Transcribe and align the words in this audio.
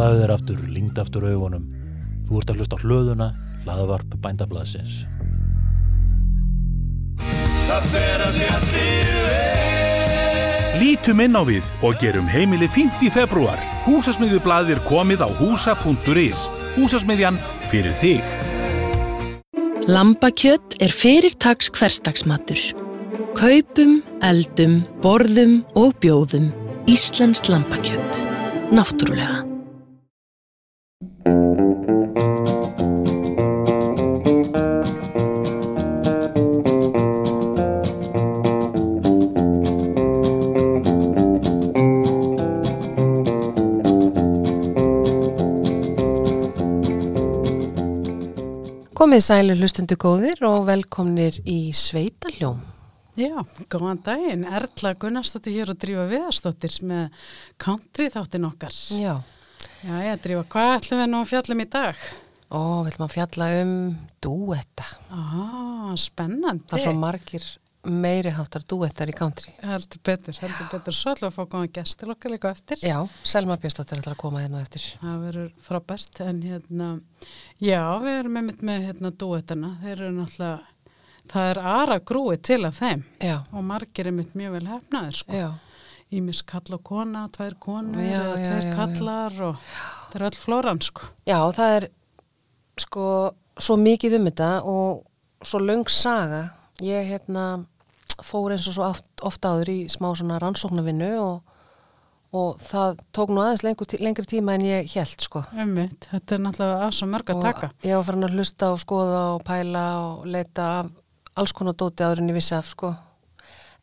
Slaðu 0.00 0.20
þér 0.22 0.30
aftur, 0.32 0.60
lingd 0.72 0.96
aftur 0.96 1.24
augunum. 1.28 1.64
Þú 2.24 2.38
ert 2.40 2.50
að 2.50 2.60
hlusta 2.62 2.76
á 2.80 2.80
hlöðuna, 2.80 3.26
hlaðavarp 3.66 4.14
bændablaðsins. 4.24 4.94
Lítum 10.80 11.20
inn 11.20 11.36
á 11.36 11.44
við 11.44 11.68
og 11.84 11.98
gerum 12.00 12.30
heimili 12.32 12.64
fínt 12.72 13.04
í 13.04 13.10
februar. 13.12 13.60
Húsasmiðjublaðið 13.84 14.78
er 14.78 14.80
komið 14.88 15.26
á 15.26 15.28
húsa.is. 15.42 16.46
Húsasmiðjan 16.78 17.36
fyrir 17.68 17.92
þig. 18.00 18.24
Lambakjött 19.84 20.78
er 20.80 20.96
fyrirtags 20.96 21.68
hverstagsmatur. 21.76 22.64
Kaupum, 23.36 24.00
eldum, 24.24 24.80
borðum 25.04 25.60
og 25.76 25.92
bjóðum 26.00 26.48
Íslands 26.88 27.44
lambakjött. 27.52 28.24
Náttúrulega. 28.72 29.49
Komið 49.10 49.24
sælu 49.26 49.54
hlustundu 49.58 49.96
góðir 49.98 50.38
og 50.46 50.68
velkomnir 50.68 51.34
í 51.42 51.72
Sveitaljóm. 51.74 52.60
Já, 53.18 53.40
góðan 53.66 53.98
daginn. 54.06 54.44
Erla 54.46 54.92
Gunnarsdóttir 55.02 55.56
hér 55.56 55.72
og 55.72 55.80
Drífa 55.82 56.04
Viðarsdóttir 56.12 56.76
með 56.86 57.24
country 57.58 58.06
þáttinn 58.14 58.46
okkar. 58.46 58.76
Já. 58.94 59.16
Já, 59.82 59.96
já, 60.06 60.12
Drífa, 60.14 60.44
hvað 60.54 60.74
ætlum 60.76 61.02
við 61.02 61.10
nú 61.10 61.24
að 61.24 61.32
fjallum 61.32 61.64
í 61.64 61.66
dag? 61.72 62.04
Ó, 62.54 62.60
við 62.60 62.92
ætlum 62.92 63.08
að 63.08 63.16
fjalla 63.16 63.50
um 63.64 63.74
dúetta. 64.22 64.86
Á, 65.10 65.26
spennandi. 66.06 66.68
Það 66.70 66.78
er 66.78 66.86
svo 66.86 66.94
margir 67.02 67.50
meiri 67.86 68.30
háttar 68.36 68.62
dúettar 68.68 69.08
í 69.08 69.14
country. 69.16 69.52
Heldur 69.64 70.00
betur, 70.04 70.36
heldur 70.42 70.66
betur. 70.72 70.94
Svo 70.94 71.14
ætlum 71.14 71.30
við 71.30 71.30
að 71.30 71.36
fá 71.38 71.46
góðan 71.54 71.70
gestil 71.78 72.10
okkar 72.12 72.34
líka 72.34 72.50
eftir. 72.52 72.82
Já, 72.84 72.98
Selma 73.24 73.56
Björnsdóttir 73.62 74.02
ætlar 74.02 74.16
að 74.16 74.20
koma 74.20 74.42
hérna 74.42 74.60
eftir. 74.60 74.84
Það 75.00 75.22
verður 75.24 75.48
frábært, 75.64 76.20
en 76.26 76.42
hérna, 76.44 76.90
já, 77.62 77.80
við 78.04 78.18
erum 78.18 78.36
með, 78.36 78.52
með 78.68 78.84
hérna 78.90 79.12
dúettana. 79.22 79.72
Þeir 79.80 79.94
eru 79.96 80.12
náttúrulega, 80.18 80.92
það 81.32 81.50
er 81.54 81.62
aðra 81.72 81.98
grúi 82.10 82.36
til 82.50 82.60
af 82.68 82.78
þeim 82.82 83.02
Já, 83.22 83.36
og 83.54 83.66
margir 83.72 84.10
er 84.10 84.16
mitt 84.16 84.36
mjög 84.36 84.56
vel 84.58 84.66
hefnaðir, 84.74 85.20
sko. 85.22 85.42
Ímis 86.10 86.40
kall 86.42 86.74
og 86.74 86.82
kona, 86.82 87.28
tvær 87.30 87.54
konur 87.62 88.02
Já, 88.02 88.18
eða 88.18 88.38
já, 88.42 88.62
já. 88.66 88.72
kallar 88.74 89.36
og 89.46 89.60
það 90.10 90.16
er 90.20 90.24
öll 90.26 90.38
flóran, 90.40 90.80
sko. 90.82 91.06
já, 91.28 91.38
það 91.54 91.74
er 91.76 91.86
sko 92.82 93.04
svo 93.60 93.76
mikið 93.78 94.16
um 94.18 94.26
þetta 94.26 94.48
og 94.66 95.46
svo 95.46 95.60
löng 95.62 95.86
saga. 95.92 96.48
Ég 96.82 97.06
hérna 97.12 97.44
fór 98.26 98.52
eins 98.54 98.66
og 98.70 98.74
svo 98.76 98.84
oft, 98.88 99.06
oft 99.26 99.44
áður 99.44 99.70
í 99.72 99.78
smá 99.92 100.10
svona 100.16 100.38
rannsóknarvinnu 100.42 101.10
og, 101.20 101.42
og 102.36 102.60
það 102.62 103.00
tók 103.16 103.32
nú 103.34 103.42
aðeins 103.42 103.64
lengur, 103.66 103.86
lengri 103.98 104.26
tíma 104.30 104.54
en 104.54 104.66
ég 104.68 104.92
held 104.94 105.20
sko. 105.24 105.42
Ummitt, 105.58 106.08
þetta 106.12 106.36
er 106.36 106.42
náttúrulega 106.44 106.86
að 106.86 106.96
svo 106.98 107.08
mörg 107.10 107.32
að 107.32 107.40
Og 107.40 107.46
taka. 107.48 107.70
Ég 107.82 107.96
var 107.98 108.04
farin 108.10 108.28
að 108.28 108.36
hlusta 108.38 108.72
og 108.74 108.80
skoða 108.84 109.22
og 109.34 109.44
pæla 109.48 109.84
og 110.04 110.26
leita 110.30 110.68
af 110.80 110.90
alls 111.40 111.52
konar 111.56 111.74
dóti 111.78 112.04
áður 112.06 112.22
en 112.24 112.30
ég 112.32 112.38
vissi 112.40 112.54
af 112.58 112.68
sko. 112.70 112.92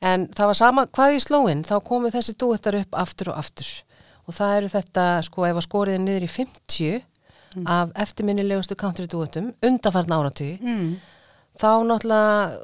En 0.02 0.28
það 0.30 0.46
var 0.52 0.58
sama 0.60 0.86
hvað 0.94 1.16
í 1.18 1.20
slóin, 1.24 1.64
þá 1.66 1.76
komu 1.84 2.12
þessi 2.14 2.36
dúettar 2.38 2.76
upp 2.84 2.94
aftur 3.02 3.32
og 3.34 3.40
aftur. 3.42 3.70
Og 4.28 4.36
það 4.36 4.58
eru 4.60 4.68
þetta, 4.76 5.06
sko, 5.26 5.46
ef 5.48 5.56
að 5.58 5.66
skoriði 5.66 6.02
niður 6.04 6.26
í 6.28 6.34
50 6.34 7.06
af 7.66 7.94
eftirminnilegustu 7.96 8.76
country 8.78 9.08
dúettum, 9.10 9.48
undanfarn 9.66 10.12
áratugi, 10.14 10.60
Mm. 10.62 10.98
þá 11.58 11.70
náttúrulega 11.88 12.60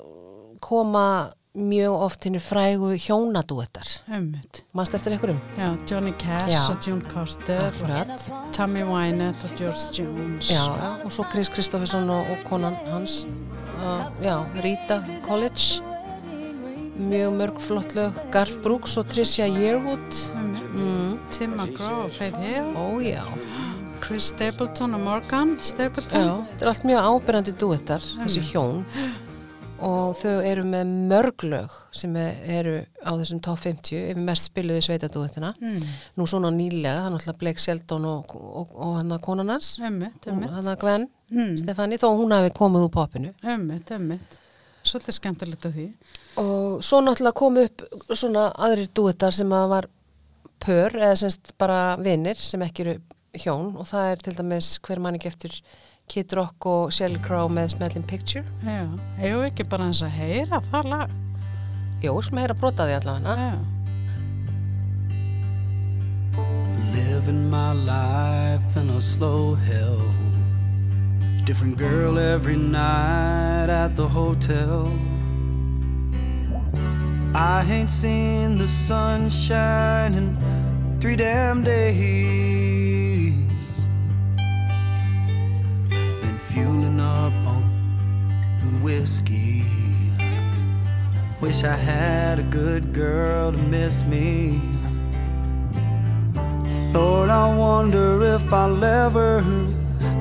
koma 0.61 1.31
mjög 1.53 1.94
oft 1.94 2.24
hinn 2.25 2.40
frægu 2.41 2.96
hjónadúettar. 2.97 3.88
Manst 4.74 4.94
eftir 4.97 5.14
einhverjum? 5.14 5.40
Já, 5.58 5.78
Johnny 5.90 6.14
Cash 6.18 6.50
Já. 6.50 6.69
og 6.69 6.88
June 6.88 7.02
Carter, 7.14 7.68
Akkurat. 7.68 8.31
Tammy 8.52 8.84
Wynette 8.84 9.46
og 9.46 9.58
George 9.58 9.94
Jones. 9.94 10.50
Já, 10.50 10.66
og 11.06 11.12
svo 11.12 11.25
Chris 11.31 11.50
Kristofferson 11.50 12.09
og, 12.09 12.25
og 12.31 12.38
konan 12.50 12.75
hans, 12.90 13.28
uh, 13.78 14.09
já, 14.22 14.40
Rita 14.64 15.03
College, 15.28 15.84
mjög 16.97 17.34
mörg 17.34 17.59
flott 17.62 17.94
lög, 17.96 18.14
Garth 18.31 18.58
Brooks 18.64 18.97
og 18.97 19.09
Tricia 19.09 19.47
Yearwood, 19.47 20.34
mm, 20.74 21.20
Tim 21.31 21.50
McGraw 21.58 22.06
og 22.06 22.12
Faith 22.12 22.38
Hill, 22.38 22.74
ó 22.74 23.24
Chris 24.03 24.24
Stapleton 24.24 24.94
og 24.94 25.00
Morgan 25.00 25.58
Stapleton. 25.62 26.46
þetta 26.52 26.66
er 26.66 26.68
allt 26.68 26.84
mjög 26.84 27.06
ábyrjandi 27.08 27.53
dúettar, 27.58 28.02
þessi 28.25 28.41
hjón, 28.52 28.84
og 29.83 30.16
þau 30.19 30.33
eru 30.45 30.63
með 30.63 30.91
mörg 31.11 31.44
lög 31.51 31.69
sem 31.91 32.16
er- 32.16 32.38
eru 32.57 32.75
á 33.05 33.11
þessum 33.19 33.41
top 33.41 33.59
50, 33.59 33.97
yfir 34.11 34.21
mest 34.23 34.49
spiluðu 34.51 34.81
sveitadúettina, 34.88 35.53
Mm. 35.59 35.81
nú 36.17 36.27
svona 36.27 36.49
nýlega, 36.51 37.05
er 37.05 37.11
náttúrulega 37.11 37.38
Blake 37.39 37.59
Shelton 37.59 38.05
og, 38.05 38.35
og, 38.35 38.67
og 38.75 38.95
hann 38.97 39.09
að 39.11 39.22
konan 39.22 39.49
hans, 39.49 39.77
Ummitt, 39.79 40.25
ummitt. 40.27 40.49
hann 40.51 40.63
að 40.66 40.79
Gwen, 40.79 41.09
Mm. 41.33 41.57
Stefani, 41.57 41.97
þó 41.97 42.09
hún 42.17 42.31
hafi 42.31 42.51
komið 42.53 42.83
úr 42.88 42.91
popinu. 42.91 43.33
Ummitt, 43.43 43.89
ummitt. 43.91 44.39
Svolítið 44.83 45.16
skemmtilegt 45.19 45.66
að 45.66 45.73
því. 45.73 45.93
Og 46.38 46.81
svo 46.83 46.99
náttúrulega 47.01 47.33
kom 47.33 47.57
upp 47.57 47.81
svona 48.13 48.51
aðrir 48.55 48.89
dúettar 48.93 49.31
sem 49.33 49.49
að 49.49 49.69
var 49.69 49.85
pör 50.59 50.91
eða 50.93 51.16
semst 51.17 51.53
bara 51.57 51.97
vinnir 51.97 52.35
sem 52.38 52.61
ekki 52.61 52.79
eru 52.85 52.99
hjón 53.33 53.75
og 53.79 53.88
það 53.88 54.11
er 54.11 54.16
til 54.17 54.33
dæmis 54.33 54.79
hver 54.85 54.99
mann 54.99 55.16
ekki 55.17 55.27
eftir 55.31 55.55
Kid 56.08 56.34
Rock 56.38 56.66
og 56.69 56.94
Sheryl 56.94 57.19
Crow 57.24 57.47
með 57.50 57.75
Smelling 57.75 58.06
Picture. 58.08 58.44
Já, 58.66 58.86
við 59.22 59.46
ekki 59.47 59.66
bara 59.69 59.88
eins 59.90 60.03
að 60.06 60.18
heyra 60.18 60.59
það 60.69 60.90
lag? 60.91 61.14
Jó, 62.03 62.12
sem 62.22 62.38
heyra 62.41 62.56
brota 62.59 62.86
því 62.90 62.97
allavega. 63.00 63.34
Já. 63.40 63.53
Living 66.94 67.50
my 67.50 67.74
life 67.74 68.78
in 68.80 68.90
a 68.90 69.00
slow 69.00 69.56
hell. 69.56 70.02
Different 71.46 71.78
girl 71.78 72.20
every 72.20 72.56
night 72.56 73.70
at 73.70 73.96
the 73.96 74.08
hotel. 74.08 74.91
I 77.35 77.66
ain't 77.68 77.90
seen 77.91 78.58
the 78.58 78.68
sunshine 78.68 80.14
in 80.14 80.38
three 81.02 81.16
damn 81.16 81.64
days. 81.64 82.92
Fueling 86.53 87.00
up 87.00 87.34
on 87.47 87.64
whiskey. 88.84 89.64
Wish 91.41 91.64
I 91.64 91.75
had 91.75 92.38
a 92.38 92.44
good 92.44 92.94
girl 92.94 93.52
to 93.52 93.58
miss 93.58 94.06
me. 94.06 94.62
Lord, 96.94 97.31
I 97.31 97.58
wonder 97.58 98.36
if 98.36 98.53
I'll 98.53 98.84
ever 98.84 99.44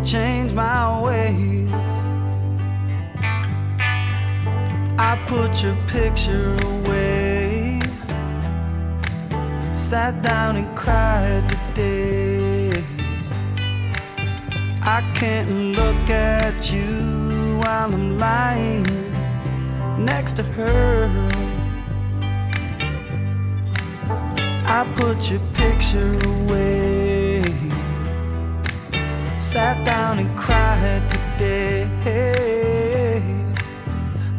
change 0.02 0.54
my 0.54 1.02
ways. 1.02 1.70
I 4.98 5.22
put 5.26 5.62
your 5.62 5.76
picture 5.86 6.56
away, 6.64 7.80
sat 9.74 10.22
down 10.22 10.56
and 10.56 10.74
cried 10.74 11.44
today. 11.50 12.11
I 14.84 15.00
can't 15.14 15.76
look 15.76 16.10
at 16.10 16.72
you 16.72 17.58
while 17.58 17.94
I'm 17.94 18.18
lying 18.18 18.84
next 19.96 20.32
to 20.38 20.42
her. 20.42 21.08
I 24.66 24.84
put 24.96 25.30
your 25.30 25.38
picture 25.54 26.18
away. 26.26 27.44
Sat 29.36 29.84
down 29.86 30.18
and 30.18 30.36
cried 30.36 31.08
today. 31.08 31.86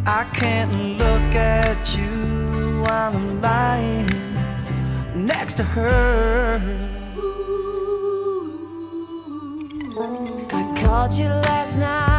I 0.05 0.25
can't 0.33 0.97
look 0.97 1.35
at 1.35 1.95
you 1.95 2.81
while 2.81 3.15
I'm 3.15 3.41
lying 3.41 4.09
next 5.15 5.53
to 5.53 5.63
her. 5.63 6.93
Called 11.03 11.19
you 11.19 11.27
last 11.27 11.75
night 11.75 12.12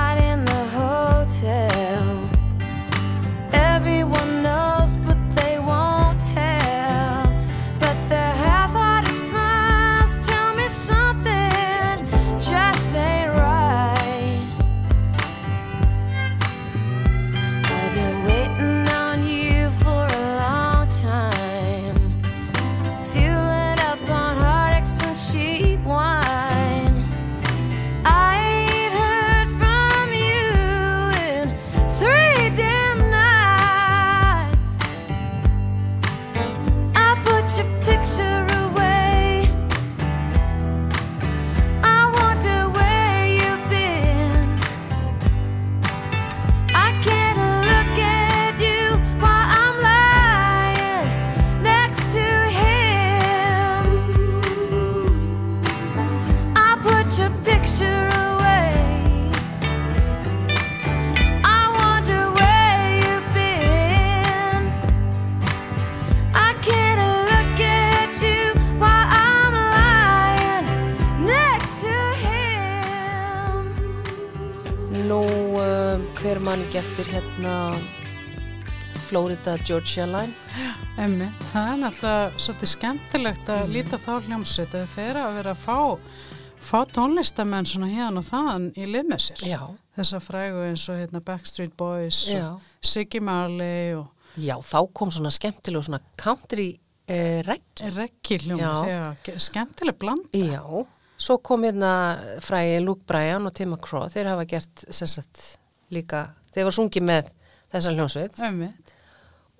Florida 79.44 79.64
Georgia 79.66 80.06
Line 80.08 80.32
Emmi, 80.96 81.26
það 81.50 81.66
er 81.68 81.80
náttúrulega 81.82 82.40
svolítið 82.40 82.70
skemmtilegt 82.70 83.50
að 83.52 83.72
líta 83.74 83.98
þá 84.00 84.12
hljómsveit 84.24 84.72
eða 84.78 84.88
þeirra 84.94 85.24
að 85.28 85.34
vera 85.38 85.52
að 85.52 85.60
fá, 85.60 85.76
fá 86.64 86.78
tónlistamenn 86.96 87.68
svona 87.68 87.88
hérna 87.92 88.22
og 88.22 88.28
þaðan 88.30 88.64
í 88.80 88.86
lið 88.88 89.10
með 89.10 89.20
sér. 89.26 89.42
Já, 89.50 89.60
Þessa 89.98 90.20
frægu 90.24 90.62
eins 90.70 90.86
og 90.90 90.96
hérna 91.02 91.20
Backstreet 91.28 91.74
Boys 91.78 92.22
Já. 92.32 92.46
og 92.54 92.88
Siggy 92.88 93.20
Marley 93.22 93.92
og 93.98 94.40
já, 94.40 94.56
þá 94.64 94.78
kom 94.96 95.12
svona 95.14 95.34
skemmtileg 95.36 95.84
svona 95.86 96.00
country 96.18 96.70
eh, 97.06 97.42
regg 97.44 97.84
Reggi. 97.98 98.40
Já. 98.56 99.12
ge- 99.26 99.36
skemmtileg 99.44 99.98
bland. 100.00 100.24
Já, 100.32 100.64
svo 101.20 101.36
kom 101.44 101.68
hérna 101.68 101.92
frægi 102.42 102.80
Luke 102.82 103.04
Bryan 103.12 103.44
og 103.50 103.54
Tim 103.60 103.76
McCraw, 103.76 104.08
þeir 104.08 104.32
hafa 104.32 104.48
gert 104.56 104.86
sagt 104.88 105.44
líka, 105.92 106.30
þeir 106.56 106.70
var 106.70 106.78
sungið 106.80 107.10
með 107.12 107.30
þessa 107.74 107.92
hljómsveit 107.94 108.40
Emmi, 108.48 108.72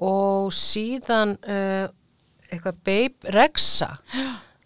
og 0.02 0.50
síðan 0.56 1.36
uh, 1.44 1.86
eitthvað 2.50 2.80
Babe 2.86 3.32
Rexa 3.34 3.92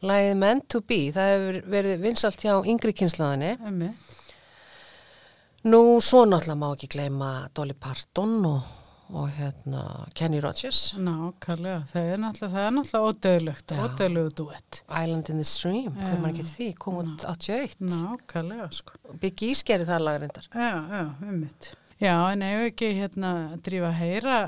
lagið 0.06 0.36
Meant 0.38 0.68
to 0.70 0.80
Be, 0.86 1.00
það 1.14 1.32
hefur 1.34 1.56
verið 1.74 2.02
vinsalt 2.04 2.42
hjá 2.44 2.52
yngri 2.70 2.92
kynslaðinni 2.94 3.52
emmi. 3.66 3.88
nú 5.68 5.80
svo 6.04 6.24
náttúrulega 6.28 6.58
má 6.60 6.68
ekki 6.74 6.88
gleyma 6.94 7.30
Dolly 7.56 7.74
Parton 7.74 8.36
og, 8.46 8.68
og 9.10 9.26
hérna 9.34 9.82
Kenny 10.14 10.38
Rogers 10.44 10.94
Nákvæmlega, 11.02 11.80
það 11.90 12.06
er 12.12 12.22
náttúrulega, 12.22 12.54
er 12.68 12.76
Já. 13.74 13.82
ódöðlegu 13.88 14.30
duett. 14.38 14.80
Island 14.86 15.32
in 15.34 15.42
the 15.42 15.48
Stream, 15.48 15.90
Já. 15.98 16.14
maður 16.22 16.30
ekki 16.36 16.46
því 16.52 16.70
kom 16.78 17.00
út 17.02 17.26
81 17.26 17.76
Nákvæmlega, 17.90 18.70
sko. 18.78 18.96
Big 19.20 19.42
E 19.42 19.50
skerði 19.58 19.90
það 19.90 20.06
lagarindar 20.06 20.48
Já, 20.54 20.70
já, 20.94 21.04
ummitt. 21.26 21.72
Já, 21.98 22.14
en 22.30 22.46
ef 22.46 22.64
ekki 22.70 22.92
hérna 23.00 23.34
drífa 23.66 23.90
að 23.90 23.98
heyra 24.04 24.38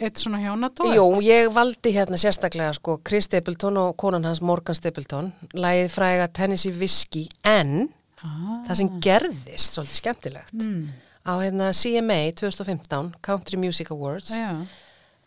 eitt 0.00 0.20
svona 0.22 0.40
hjónadóett. 0.42 0.94
Jú, 0.96 1.06
ég 1.24 1.50
valdi 1.54 1.92
hérna 1.94 2.18
sérstaklega 2.20 2.72
sko 2.76 2.98
Chris 3.06 3.28
Stapleton 3.28 3.76
og 3.80 3.96
konan 4.00 4.24
hans 4.24 4.40
Morgan 4.44 4.74
Stapleton 4.78 5.32
lagið 5.54 5.90
fræga 5.94 6.28
Tennessee 6.32 6.72
Whiskey 6.78 7.28
en 7.44 7.88
Ah, 8.24 8.62
það 8.64 8.78
sem 8.78 8.88
gerðist 9.04 9.74
svolítið 9.76 9.98
skemmtilegt. 10.00 10.52
Mm, 10.56 10.86
á 11.28 11.32
hérna 11.42 11.66
CMA 11.76 12.32
2015 12.40 13.10
Country 13.20 13.58
Music 13.60 13.90
Awards 13.92 14.30
já, 14.32 14.64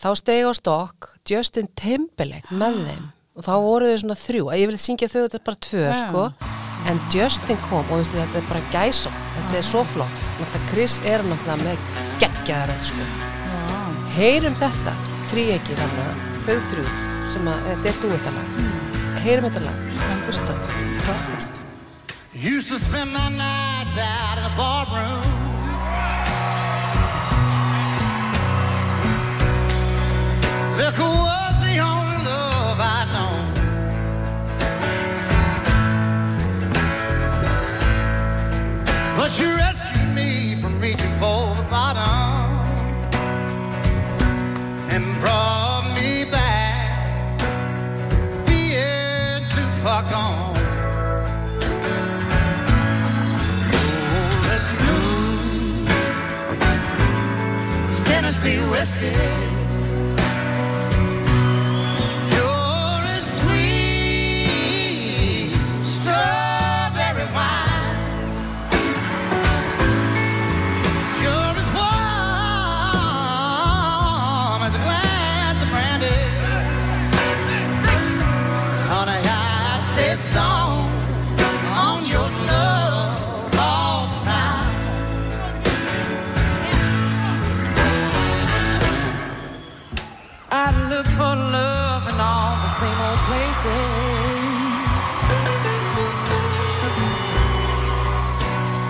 þá 0.01 0.07
stegi 0.17 0.47
á 0.49 0.51
stokk 0.57 1.11
Justin 1.29 1.69
Timberlake 1.77 2.49
með 2.49 2.81
þeim. 2.87 3.05
Og 3.37 3.45
þá 3.45 3.53
voru 3.61 3.91
þau 3.91 3.99
svona 4.01 4.17
þrjú. 4.17 4.49
Ég 4.57 4.71
vil 4.71 4.81
syngja 4.81 5.11
þau 5.13 5.21
þetta 5.27 5.43
bara 5.45 5.61
tvö 5.61 5.85
Já. 5.85 5.99
sko. 6.07 6.23
En 6.89 6.99
Justin 7.13 7.57
kom 7.69 7.85
og 7.91 7.99
veistu, 7.99 8.17
þetta 8.17 8.41
er 8.41 8.49
bara 8.49 8.65
gæsó 8.73 9.13
þetta 9.13 9.57
er 9.61 9.69
svo 9.69 9.83
flott. 9.93 10.23
Chris 10.71 10.97
er 11.05 11.21
náttúrulega 11.21 11.63
með 11.67 11.77
geggjaðar 12.17 12.81
sko. 12.81 13.36
Heyrum 14.17 14.55
þetta 14.57 14.93
þrýegi 15.29 15.77
þarna 15.77 16.07
þau 16.47 16.55
þrjú 16.71 16.85
sem 17.33 17.49
að 17.51 17.67
þetta 17.69 17.91
er 17.91 18.01
duettalag 18.01 18.47
heyrum 19.25 19.45
þetta 19.49 19.65
lag 19.67 19.83
Hlusta. 20.27 20.53
frábært. 21.05 21.59
Used 22.33 22.67
to 22.67 22.77
spend 22.77 23.13
my 23.13 23.29
nights 23.29 23.97
out 23.97 24.37
in 24.37 24.43
the 24.43 24.53
barroom. 24.57 25.23
Liquor 30.77 31.13
was 31.27 31.55
the 31.63 31.79
only 31.79 32.17
love 32.25 32.79
I'd 32.79 33.07
known. 33.15 33.53
But 39.17 39.39
you 39.39 39.56
whiskey. 58.55 59.46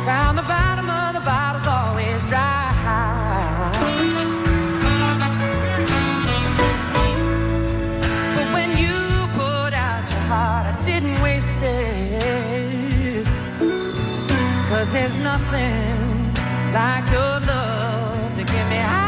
Found 0.06 0.38
the 0.38 0.44
bottom 0.44 0.90
of 0.90 1.14
the 1.14 1.24
bottle's 1.26 1.68
always 1.68 2.24
dry. 2.26 2.72
But 8.36 8.48
when 8.54 8.70
you 8.78 8.96
put 9.36 9.74
out 9.74 10.04
your 10.10 10.24
heart, 10.32 10.66
I 10.68 10.84
didn't 10.86 11.22
waste 11.22 11.60
it. 11.62 13.28
Cause 14.70 14.94
there's 14.94 15.18
nothing 15.18 16.34
like 16.72 17.06
your 17.12 17.40
love 17.52 18.36
to 18.36 18.44
get 18.44 18.70
me 18.70 18.78
high. 18.78 19.07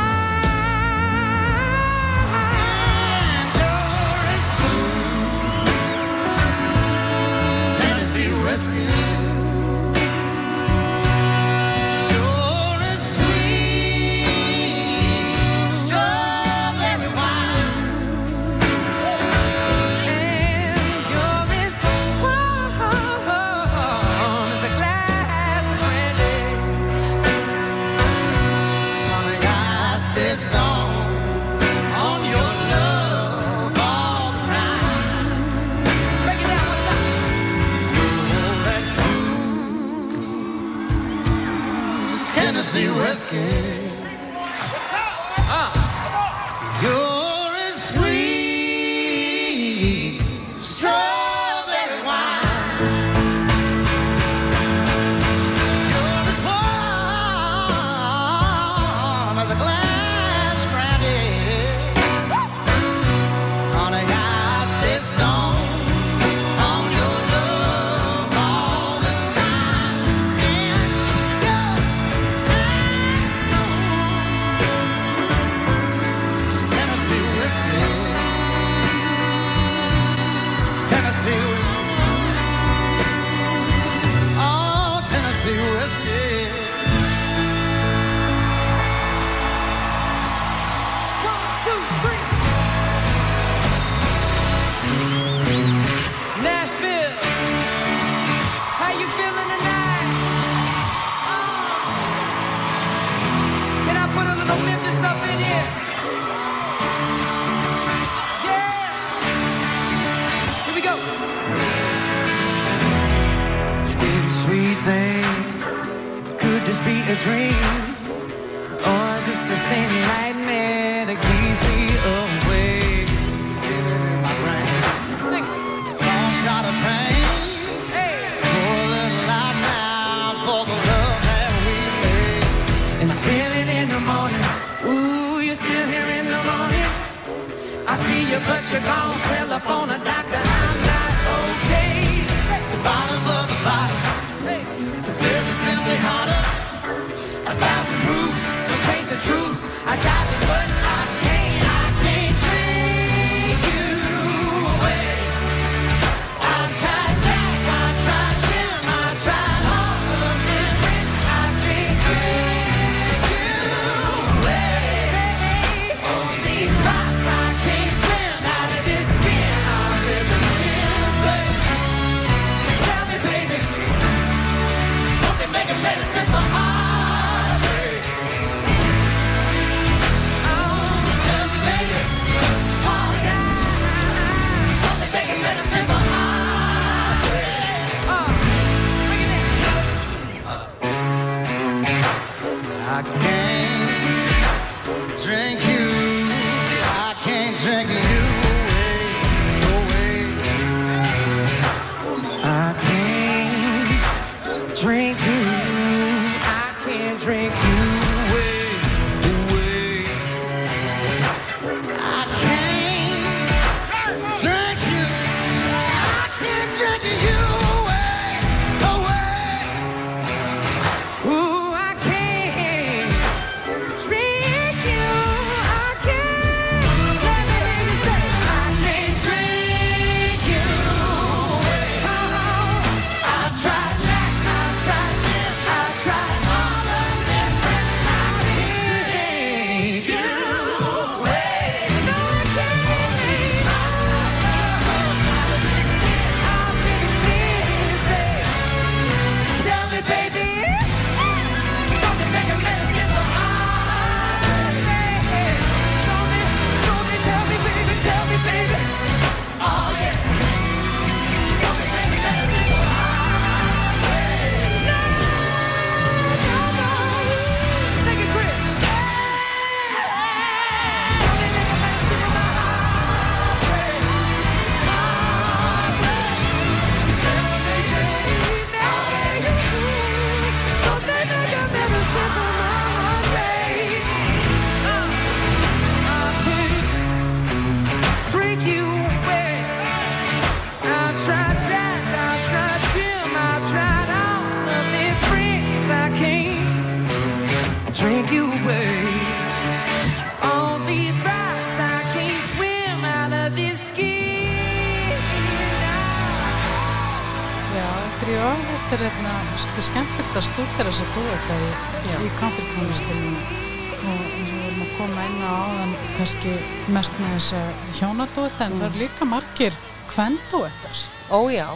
Koma 314.99 315.21
inn 315.29 315.43
á 315.47 315.51
áðan 315.63 315.91
kannski 316.17 316.53
mest 316.91 317.13
með 317.21 317.29
þess 317.37 317.53
að 317.55 317.69
hjónadóta 318.01 318.65
en 318.65 318.73
það 318.81 318.87
er 318.89 318.97
líka 318.99 319.27
margir 319.31 319.77
kvendóettar. 320.09 321.03
Ó 321.31 321.39
já, 321.53 321.67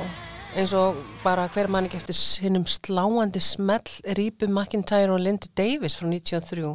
eins 0.59 0.73
og 0.75 0.99
bara 1.23 1.45
hver 1.53 1.69
mann 1.71 1.87
ekki 1.87 2.01
eftir 2.01 2.19
hinnum 2.43 2.65
sláandi 2.67 3.39
smell 3.39 3.95
Rípu 4.19 4.49
McIntyre 4.49 5.15
og 5.15 5.23
Lindy 5.23 5.47
Davis 5.55 5.95
frá 5.95 6.09
93 6.09 6.73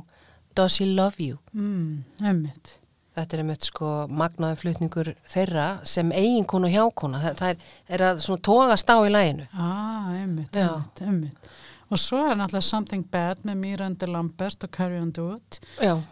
Does 0.57 0.79
He 0.81 0.89
Love 0.89 1.21
You? 1.21 1.37
Mm. 1.53 2.07
Þetta 3.19 3.37
er 3.37 3.45
einmitt 3.45 3.69
sko 3.69 3.93
magnaði 4.09 4.63
flutningur 4.63 5.13
þeirra 5.29 5.69
sem 5.85 6.15
eiginkonu 6.17 6.71
og 6.71 6.77
hjákona. 6.79 7.21
Það, 7.27 7.41
það 7.43 7.53
er, 7.53 7.73
er 7.99 8.07
að 8.09 8.25
svona 8.25 8.47
tógast 8.49 8.95
á 8.95 8.97
í 8.97 9.13
læginu. 9.13 9.51
Ah, 9.53 10.13
einmitt, 10.17 10.57
einmitt, 10.57 11.05
einmitt. 11.05 11.57
Og 11.89 11.97
svo 12.01 12.19
er 12.29 12.37
náttúrulega 12.37 12.67
Something 12.67 13.05
Bad 13.11 13.45
með 13.49 13.61
Miranda 13.63 14.07
Lambert 14.11 14.65
og 14.67 14.71
Carrie 14.77 15.01
on 15.01 15.11
Duet 15.17 15.61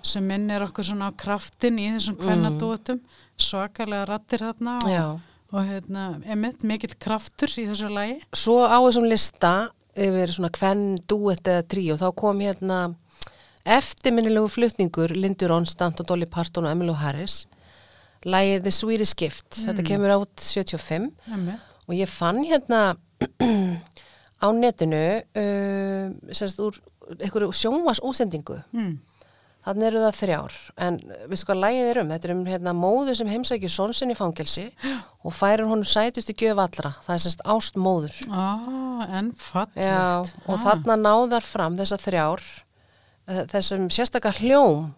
sem 0.03 0.25
minnir 0.25 0.65
okkur 0.65 0.87
svona 0.89 1.11
á 1.13 1.19
kraftin 1.21 1.77
í 1.83 1.91
þessum 1.93 2.17
kvennadúetum, 2.21 3.01
svakalega 3.37 4.07
rattir 4.09 4.41
þarna 4.47 4.79
og, 4.81 5.19
og 5.53 5.67
hérna, 5.69 6.07
einmitt, 6.25 6.65
mikill 6.65 6.95
kraftur 6.99 7.53
í 7.61 7.67
þessu 7.69 7.91
lagi. 7.93 8.21
Svo 8.33 8.63
á 8.65 8.79
þessum 8.87 9.09
lista 9.11 9.53
yfir 9.97 10.33
svona 10.33 10.53
kvenn, 10.53 10.87
duett 11.09 11.45
eða 11.49 11.67
tríó 11.69 11.99
þá 12.01 12.09
kom 12.17 12.41
hérna 12.45 12.81
eftirminnilegu 13.67 14.49
flutningur 14.53 15.13
Lindur 15.17 15.53
Onstant 15.57 16.01
og 16.01 16.09
Dolly 16.09 16.29
Parton 16.31 16.69
og 16.69 16.73
Emmylou 16.73 16.97
Harris. 17.01 17.45
Lægið 18.27 18.63
The 18.65 18.73
Swedish 18.73 19.15
Gift 19.19 19.61
þetta 19.61 19.85
kemur 19.87 20.15
át 20.17 20.41
75 20.41 21.11
Einmitt. 21.31 21.61
og 21.87 21.95
ég 21.95 22.09
fann 22.11 22.41
hérna 22.49 22.97
á 24.43 24.47
netinu 24.53 25.03
uh, 25.37 26.33
sérst 26.33 26.61
úr 26.61 26.79
einhverju 27.21 27.53
sjónvas 27.55 28.01
útsendingu 28.05 28.59
Mm. 28.75 28.99
þannig 29.67 29.87
eru 29.89 30.01
það 30.05 30.17
þrjár 30.21 30.57
en 30.87 30.99
veistu 31.31 31.47
hvað 31.49 31.61
lægið 31.65 31.89
er 31.91 31.99
um? 32.03 32.11
Þetta 32.15 32.29
er 32.29 32.35
um 32.35 32.43
hérna, 32.47 32.73
móður 32.77 33.17
sem 33.19 33.31
heimsækir 33.31 33.71
son 33.73 33.95
sinni 33.95 34.15
í 34.15 34.19
fangelsi 34.19 34.67
og 35.27 35.33
færir 35.35 35.65
honum 35.67 35.87
sætustu 35.87 36.35
gjöf 36.39 36.59
allra 36.63 36.93
það 37.07 37.15
er 37.17 37.23
sérst 37.25 37.43
ást 37.47 37.77
móður 37.81 38.15
Ah, 38.31 39.07
en 39.19 39.33
fallegt. 39.39 39.81
Já, 39.83 40.23
og 40.47 40.55
ah. 40.55 40.63
þarna 40.69 40.97
náðar 41.01 41.43
fram 41.47 41.79
þessar 41.81 42.03
þrjár 42.05 42.45
þessum 43.51 43.89
sérstakar 43.91 44.39
hljóm 44.39 44.93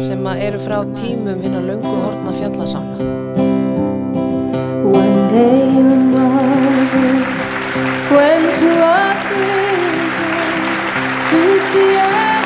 sem 0.00 0.24
eru 0.36 0.58
frá 0.60 0.78
tímum 0.96 1.40
hinn 1.44 1.56
að 1.58 1.68
löngu 1.72 1.92
hortna 2.04 2.32
fjallasála 2.36 2.96
One 4.88 5.28
day 5.32 5.68
your 5.76 5.96
mother 6.12 7.37
cuento 8.08 8.64
a 8.82 9.12
to 11.30 11.42
see 11.68 11.96
our 11.96 12.38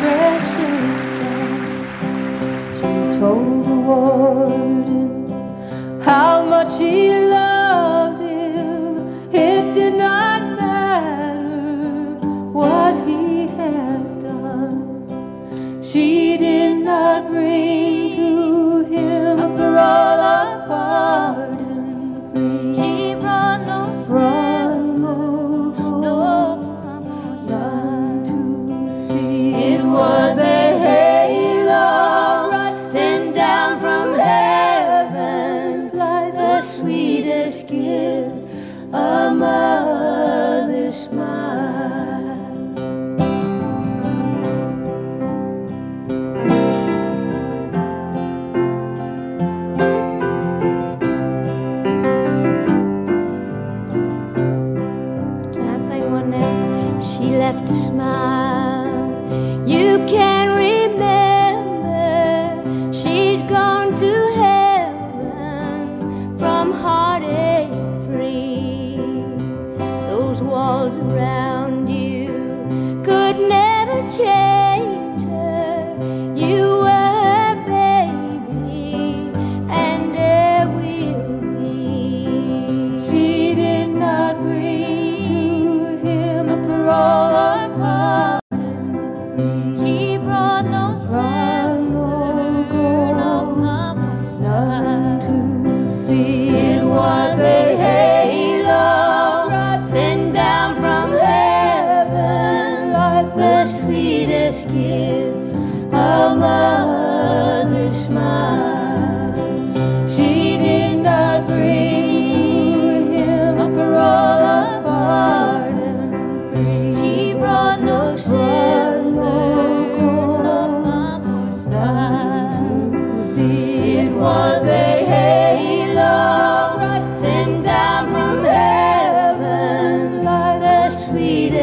precious 0.00 0.98
son. 1.18 1.52
She 2.76 2.92
told 3.18 3.64
the 3.66 3.76
warden 3.88 5.08
how 6.02 6.34
much 6.46 6.72
he 6.78 7.10
loved 7.10 8.22
him. 8.22 9.34
It 9.34 9.74
did 9.74 9.94
not 9.94 10.40
matter 10.56 11.36
what 12.52 12.94
he 13.06 13.48
had 13.48 14.22
done. 14.22 15.84
She 15.84 16.38
did 16.38 16.78
not 16.82 17.28
bring 17.28 18.16
to 18.16 18.84
him 18.84 19.38
a 19.38 19.48
parole 19.58 20.20
of. 20.38 20.50
He 22.80 23.14
brought 23.14 23.60
no 23.66 23.94
sin. 24.06 24.39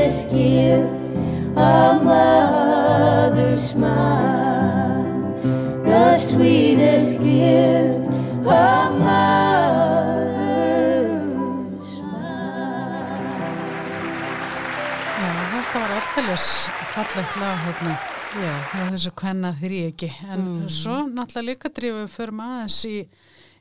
Sweetest 0.10 0.30
gift, 0.32 0.88
a 1.58 2.00
mother's 2.04 3.70
smile. 3.72 5.36
The 5.84 6.20
sweetest 6.20 7.20
gift, 7.24 8.00
a 8.48 8.90
mother's 9.04 10.08
smile. 11.92 13.20
Já, 15.20 15.32
þetta 15.52 15.80
var 15.80 15.92
alltaf 16.00 16.48
fallegt 16.94 17.36
lag 17.42 17.58
hérna 17.66 17.94
Já, 18.38 18.54
hjá 18.72 18.84
þessu 18.92 19.12
kvenna 19.18 19.52
þrý 19.60 19.78
ekki 19.90 20.10
en 20.30 20.42
svo 20.70 21.08
náttúrulega 21.08 21.48
líka 21.48 21.70
drifum 21.74 22.04
við 22.04 22.12
fyrir 22.14 22.34
aðeins 22.44 22.80
í, 22.86 23.08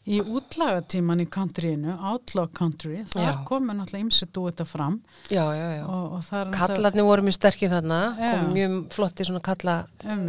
í 0.07 0.21
útlagatíman 0.23 1.25
í 1.25 1.27
countryinu, 1.35 1.97
Outlaw 2.13 2.47
Country 2.55 3.03
þar 3.11 3.25
Já. 3.27 3.33
komur 3.49 3.75
náttúrulega 3.75 4.07
ymsið 4.07 4.33
dúetta 4.37 4.67
fram 4.69 5.01
já, 5.27 5.43
já, 5.57 5.67
já. 5.81 5.85
og, 5.85 6.05
og 6.19 6.25
það 6.29 6.41
er 6.41 6.53
Kallarnir 6.55 7.07
voru 7.09 7.27
mjög 7.27 7.39
sterkir 7.41 7.73
þarna 7.73 8.01
og 8.29 8.51
mjög 8.55 8.77
flotti 8.95 9.27
svona 9.27 9.43
kalla 9.49 9.77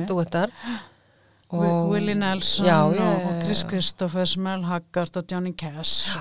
duettar. 0.09 0.53
og 1.53 1.91
Willie 1.91 2.17
Nelson 2.17 2.71
og, 2.73 2.97
Chris 3.45 3.63
já. 3.63 3.69
Christophers, 3.69 4.37
Mel 4.37 4.65
Haggard 4.65 5.21
og 5.21 5.29
Johnny 5.31 5.53
Cash 5.53 6.17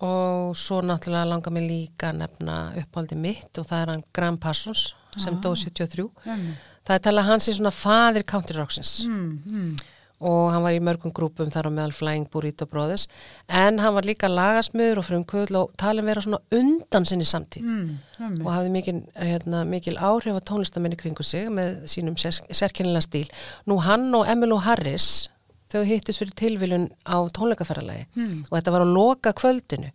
Og 0.00 0.56
svo 0.56 0.80
náttúrulega 0.80 1.28
langar 1.28 1.52
mig 1.52 1.66
líka 1.68 2.08
að 2.08 2.22
nefna 2.22 2.56
uppáldi 2.80 3.18
mitt 3.20 3.58
og 3.60 3.66
það 3.68 3.82
er 3.82 3.90
hann 3.92 4.04
Graham 4.16 4.38
Parsons 4.40 4.94
sem 5.18 5.36
dó 5.42 5.50
73. 5.54 6.06
Einmitt. 6.24 6.68
Það 6.86 6.94
er 6.96 7.02
talað 7.04 7.28
hans 7.28 7.48
í 7.50 7.54
svona 7.54 7.72
faðir 7.74 8.24
country 8.26 8.56
rocksins 8.56 9.04
mm, 9.06 9.26
mm. 9.46 9.74
Og 10.20 10.50
hann 10.52 10.64
var 10.64 10.76
í 10.76 10.82
mörgum 10.84 11.14
grúpum 11.16 11.48
þar 11.52 11.68
á 11.68 11.70
meðal 11.72 11.94
Flying 11.96 12.26
Burrito 12.32 12.66
Brothers. 12.68 13.06
En 13.48 13.80
hann 13.80 13.94
var 13.96 14.04
líka 14.08 14.28
lagasmiður 14.28 15.00
og 15.00 15.06
frumkvöld 15.08 15.56
og 15.56 15.72
talin 15.80 16.04
vera 16.08 16.22
svona 16.24 16.42
undan 16.52 17.08
sinni 17.08 17.24
samtíð. 17.28 17.64
Mm, 17.64 18.40
og 18.44 18.50
hafði 18.52 18.74
mikil, 18.74 18.96
hérna, 19.16 19.64
mikil 19.68 19.96
áhrif 19.96 20.36
á 20.36 20.42
tónlistamenni 20.52 21.00
kringu 21.00 21.24
sig 21.24 21.48
með 21.48 21.86
sínum 21.88 22.18
sér, 22.20 22.36
sérkennilega 22.52 23.06
stíl. 23.06 23.30
Nú 23.64 23.80
hann 23.84 24.10
og 24.14 24.28
Emmylou 24.28 24.60
Harris 24.60 25.30
þau 25.70 25.86
hittust 25.86 26.20
fyrir 26.20 26.36
tilviljun 26.36 26.90
á 27.06 27.16
tónleikaferðalagi. 27.32 28.06
Hmm. 28.16 28.44
og 28.50 28.58
þetta 28.58 28.74
var 28.74 28.84
að 28.84 28.94
loka 28.96 29.32
kvöldinu 29.38 29.92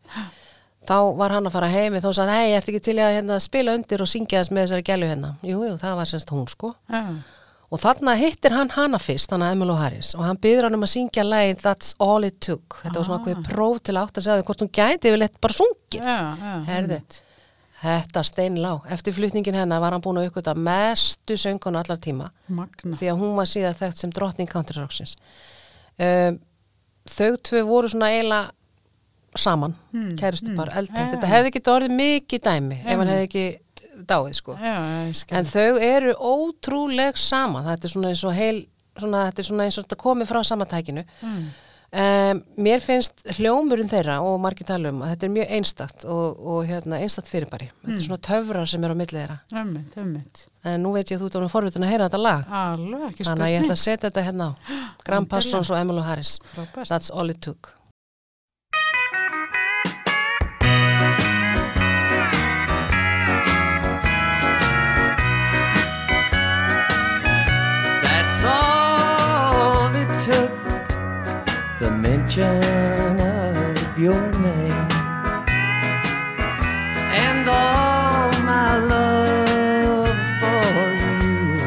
þá 0.85 0.97
var 1.17 1.33
hann 1.35 1.49
að 1.49 1.55
fara 1.55 1.71
heimi 1.71 2.01
þá 2.03 2.09
sagði, 2.13 2.35
hei, 2.39 2.53
ertu 2.55 2.73
ekki 2.73 2.83
til 2.87 2.97
að 3.01 3.15
hérna, 3.17 3.39
spila 3.43 3.73
undir 3.77 4.03
og 4.03 4.09
syngja 4.09 4.41
þess 4.41 4.53
með 4.53 4.65
þessari 4.65 4.85
gælu 4.89 5.09
hérna? 5.09 5.31
Jú, 5.45 5.63
jú, 5.65 5.73
það 5.81 5.97
var 5.99 6.11
semst 6.11 6.33
hún 6.33 6.45
sko. 6.51 6.71
Já, 6.91 7.01
og 7.71 7.79
þarna 7.81 8.13
hittir 8.19 8.53
hann 8.53 8.69
hana 8.75 8.99
fyrst, 9.01 9.31
hann 9.33 9.41
að 9.41 9.55
Emmylou 9.55 9.75
Harris 9.79 10.13
og 10.15 10.23
hann 10.27 10.37
byður 10.37 10.67
hann 10.69 10.77
um 10.77 10.85
að 10.85 10.91
syngja 10.93 11.23
lagið 11.25 11.61
That's 11.63 11.95
All 11.99 12.23
It 12.27 12.39
Took 12.45 12.79
þetta 12.83 12.95
var 12.99 13.07
svona 13.09 13.21
Ah. 13.21 13.25
hvað 13.25 13.47
próf 13.49 13.79
til 13.83 13.95
átt 13.97 14.17
að 14.19 14.25
segja 14.27 14.41
því 14.41 14.45
hvort 14.49 14.61
hún 14.65 14.73
gæti 14.79 15.09
yfirleitt 15.11 15.39
bara 15.41 15.53
sungið 15.53 16.03
já, 16.05 16.19
já, 16.39 16.53
Herði, 16.69 16.99
þetta 17.85 18.23
steinlá. 18.25 18.71
Eftir 18.89 19.13
flutningin 19.13 19.53
hennar 19.59 19.81
var 19.83 19.91
hann 19.93 20.01
búin 20.01 20.17
að 20.21 20.29
uppgöta 20.31 20.55
mestu 20.57 21.35
sönguna 21.37 21.81
allar 21.83 21.97
tíma 22.01 22.29
Magna 22.47 22.95
því 22.97 23.09
að 23.11 23.19
hún 23.19 23.35
var 23.35 23.45
síðan 23.49 23.75
þekkt 23.81 23.97
sem 24.01 24.13
drottning 24.15 24.49
country 24.49 24.79
rocksins. 24.81 25.15
Um, 25.99 26.39
þau 27.05 27.35
tvö 27.45 27.61
voru 27.67 27.89
svona 27.91 28.09
eiginlega 28.13 28.51
saman, 29.35 29.75
Hmm, 29.91 30.15
kærustu 30.15 30.47
hmm, 30.53 30.55
já. 30.55 31.09
Þetta 31.11 31.27
hefði 31.27 31.51
ekki 31.51 31.61
orðið 31.71 31.95
mikið 31.99 32.41
dæmi 32.45 32.77
ef 32.85 32.97
hann 32.97 33.07
hefði 33.11 33.27
ekki 33.27 33.45
dáið 34.09 34.33
sko. 34.39 34.55
Já, 34.59 34.77
En 35.31 35.45
þau 35.45 35.77
eru 35.81 36.15
ótrúleg 36.19 37.17
saman. 37.17 37.67
Þetta 37.69 37.87
er 37.87 37.93
svona 37.95 38.11
eins 38.13 38.23
og 38.27 38.33
heil, 38.35 38.65
svona, 38.99 39.27
þetta 39.29 39.43
er 39.43 39.49
svona 39.51 39.67
eins 39.67 39.77
og 39.79 39.87
þetta 39.87 40.01
komið 40.07 40.31
frá 40.33 40.43
samatækinu. 40.43 41.05
mm. 41.21 41.45
Um, 41.95 42.41
mér 42.59 42.81
finnst 42.83 43.21
hljómurinn 43.37 43.87
þeirra 43.87 44.17
og 44.25 44.33
margir 44.43 44.67
tala 44.67 44.89
um 44.91 44.97
að 45.05 45.13
þetta 45.13 45.27
er 45.27 45.31
mjög 45.31 45.51
einstakt 45.55 46.03
og, 46.11 46.41
og 46.43 46.65
hérna, 46.67 46.97
einstakt 46.99 47.29
fyrirbæri. 47.31 47.69
Þetta 47.85 47.95
er 47.95 48.03
svona 48.03 48.23
töfrar 48.25 48.67
sem 48.67 48.83
eru 48.83 48.97
á 48.97 48.99
milli 48.99 49.15
þeirra. 49.21 49.37
Ömmit, 49.61 49.95
ömmit 50.01 50.41
En 50.65 50.83
nú 50.83 50.91
veit 50.91 51.07
ég 51.07 51.15
að 51.15 51.23
þú 51.23 51.29
ert 51.29 51.37
ánum 51.39 51.53
forvitin 51.53 51.85
að 51.85 51.93
heyra 51.93 52.09
þetta 52.09 52.19
lag. 52.19 52.49
Alveg, 52.49 53.05
ekki 53.13 53.27
Þannig 53.29 53.45
að 53.45 53.53
ég 53.53 53.63
ætla 53.63 53.77
að 53.77 53.81
setja 53.85 54.09
þetta 54.09 54.25
hérna 54.27 54.49
á. 54.49 54.51
Graham. 55.05 55.29
Parsons 55.29 55.71
og 55.71 55.79
Emmylou 55.79 56.03
Harris. 56.03 56.33
Frábært. 56.51 56.89
That's 56.91 57.13
all 57.13 57.31
it 57.31 57.39
took. 57.45 57.71
Mention 72.37 73.19
of 73.21 73.97
your 73.99 74.31
name 74.33 74.71
and 77.11 77.47
all 77.47 78.31
my 78.43 78.77
love 78.77 80.17
for 80.41 80.65
you 81.25 81.57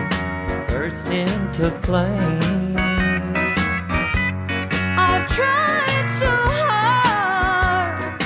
burst 0.69 1.09
into 1.09 1.71
flame. 1.71 2.77
I've 4.99 5.27
tried 5.29 6.09
so 6.19 6.31
hard 6.61 8.21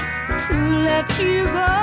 to 0.49 0.57
let 0.89 1.19
you 1.21 1.45
go, 1.45 1.82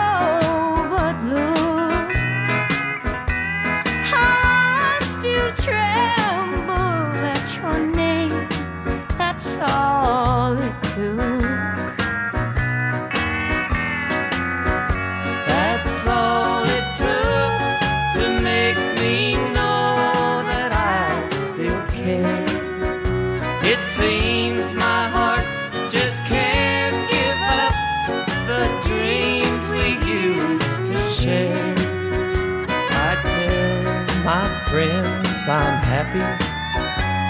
I'm 35.50 35.82
happy, 35.82 36.20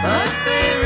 but 0.04 0.30
they 0.44 0.79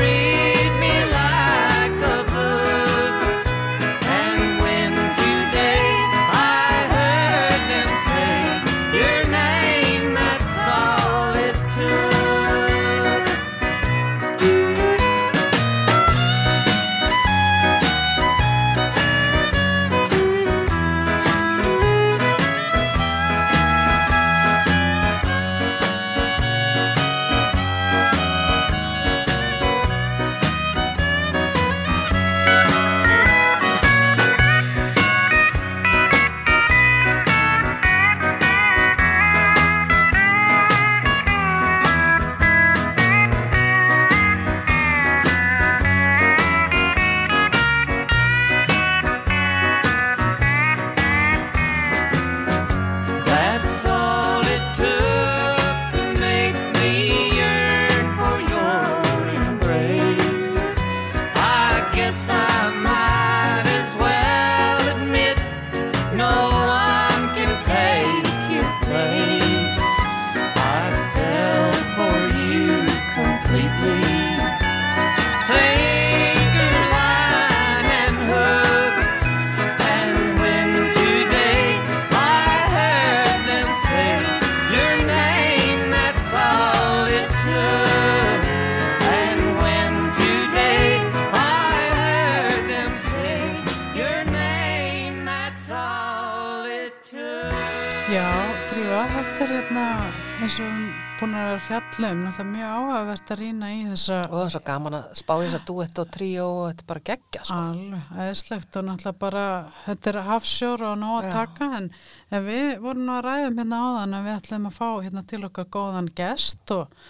að 101.63 101.69
vera 101.69 101.83
fjallum, 101.93 102.23
náttúrulega 102.23 102.51
mjög 102.51 102.71
áhugavert 102.73 103.31
að 103.31 103.39
rýna 103.39 103.67
í 103.71 103.81
þessa 103.87 104.17
og 104.23 104.33
það 104.33 104.43
er 104.43 104.53
svo 104.53 104.61
gaman 104.65 104.95
að 104.97 105.03
spá 105.19 105.33
í 105.33 105.43
þess 105.43 105.57
að 105.57 105.65
duett 105.69 105.99
og 106.01 106.09
tríó 106.11 106.45
og 106.47 106.63
þetta 106.67 106.83
er 106.83 106.87
bara 106.89 107.03
geggja 107.09 107.43
sko. 107.43 107.59
alveg 107.59 108.23
eðslegt 108.25 108.77
og 108.79 108.85
náttúrulega 108.87 109.19
bara, 109.23 109.43
þetta 109.85 110.11
er 110.11 110.19
hafsjór 110.27 110.85
og 110.89 110.97
nóg 110.99 111.13
að 111.19 111.27
Já. 111.27 111.33
taka 111.37 111.69
en, 111.77 111.91
en 112.31 112.47
við 112.47 112.71
vorum 112.83 113.05
nú 113.07 113.13
að 113.15 113.27
ræðum 113.27 113.61
hérna 113.61 113.83
áðan 113.83 114.17
að 114.17 114.25
við 114.27 114.39
ætlum 114.39 114.67
að 114.67 114.79
fá 114.79 114.89
hérna 115.05 115.23
til 115.31 115.41
okkar 115.47 115.69
góðan 115.77 116.09
gest 116.17 116.75
og 116.75 117.05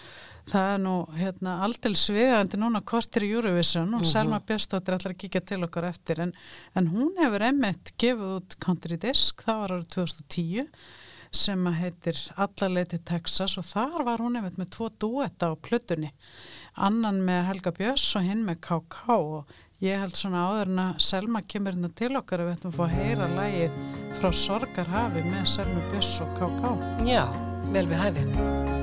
það 0.52 0.74
er 0.74 0.84
nú 0.84 0.96
hérna 1.18 1.56
aldil 1.66 1.96
svigandi 1.98 2.60
núna 2.60 2.84
kostir 2.86 3.26
í 3.26 3.32
Eurovision 3.34 3.96
og 3.98 4.06
Selma 4.06 4.42
Björnsdóttir 4.44 4.98
ætlar 5.00 5.16
að 5.16 5.22
kíkja 5.24 5.42
til 5.54 5.63
okkar 5.66 5.88
eftir 5.89 6.20
en, 6.28 6.36
en 6.76 6.92
hún 6.94 7.16
hefur 7.22 7.48
emmitt 7.48 7.96
gefið 7.98 8.38
út 8.42 8.60
Country 8.62 9.00
Disc, 9.02 9.42
það 9.48 9.63
var 9.63 9.76
árið 9.80 9.89
2010 9.96 10.68
sem 11.38 11.65
heitir 11.80 12.17
Allarleiti 12.38 13.00
Texas 13.06 13.58
og 13.60 13.65
þar 13.67 14.06
var 14.08 14.24
hún 14.24 14.38
einmitt 14.39 14.60
með 14.62 14.74
tvo 14.76 14.89
duetta 15.02 15.52
á 15.52 15.54
plötunni 15.58 16.12
annan 16.76 17.22
með 17.26 17.48
Helga 17.50 17.74
Björns 17.78 18.06
og 18.19 18.28
hinn 18.28 18.46
með 18.48 18.62
KK 18.67 19.17
og 19.17 19.56
ég 19.84 20.00
held 20.04 20.15
svona 20.17 20.46
áður 20.50 20.72
en 20.74 20.86
að 20.86 21.02
Selma 21.08 21.43
kemur 21.46 21.76
hérna 21.76 21.91
til 21.98 22.13
okkar 22.19 22.43
og 22.43 22.52
við 22.52 22.56
ætlum 22.60 22.76
að 22.76 22.80
fá 22.80 22.86
að 22.88 22.96
heyra 23.00 23.32
lægið 23.39 23.82
frá 24.19 24.32
Sorgarhafi 24.43 25.26
með 25.32 25.52
Selma 25.58 25.84
Björns 25.89 26.15
og 26.24 26.39
KK 26.39 26.78
Já, 27.10 27.28
vel 27.74 27.89
við 27.91 28.02
hæfi. 28.06 28.83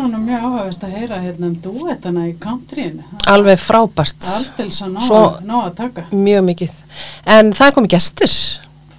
þetta 0.00 0.08
var 0.08 0.12
nú 0.14 0.22
mjög 0.24 0.46
áhagast 0.48 0.84
að 0.86 0.94
heyra 0.96 1.18
hérna 1.20 1.46
um 1.50 1.54
duettana 1.64 2.24
í 2.28 2.32
countryinu 2.40 3.04
Alveg 3.28 3.58
frábært. 3.60 4.24
Aldils 4.36 4.80
að 4.82 4.92
ná, 4.94 5.00
Svo- 5.04 5.40
ná 5.44 5.54
að 5.66 5.74
taka 5.76 6.04
Mjög 6.12 6.44
mikið. 6.48 6.70
En 7.26 7.52
það 7.52 7.74
komið 7.76 7.92
gestur. 7.94 8.34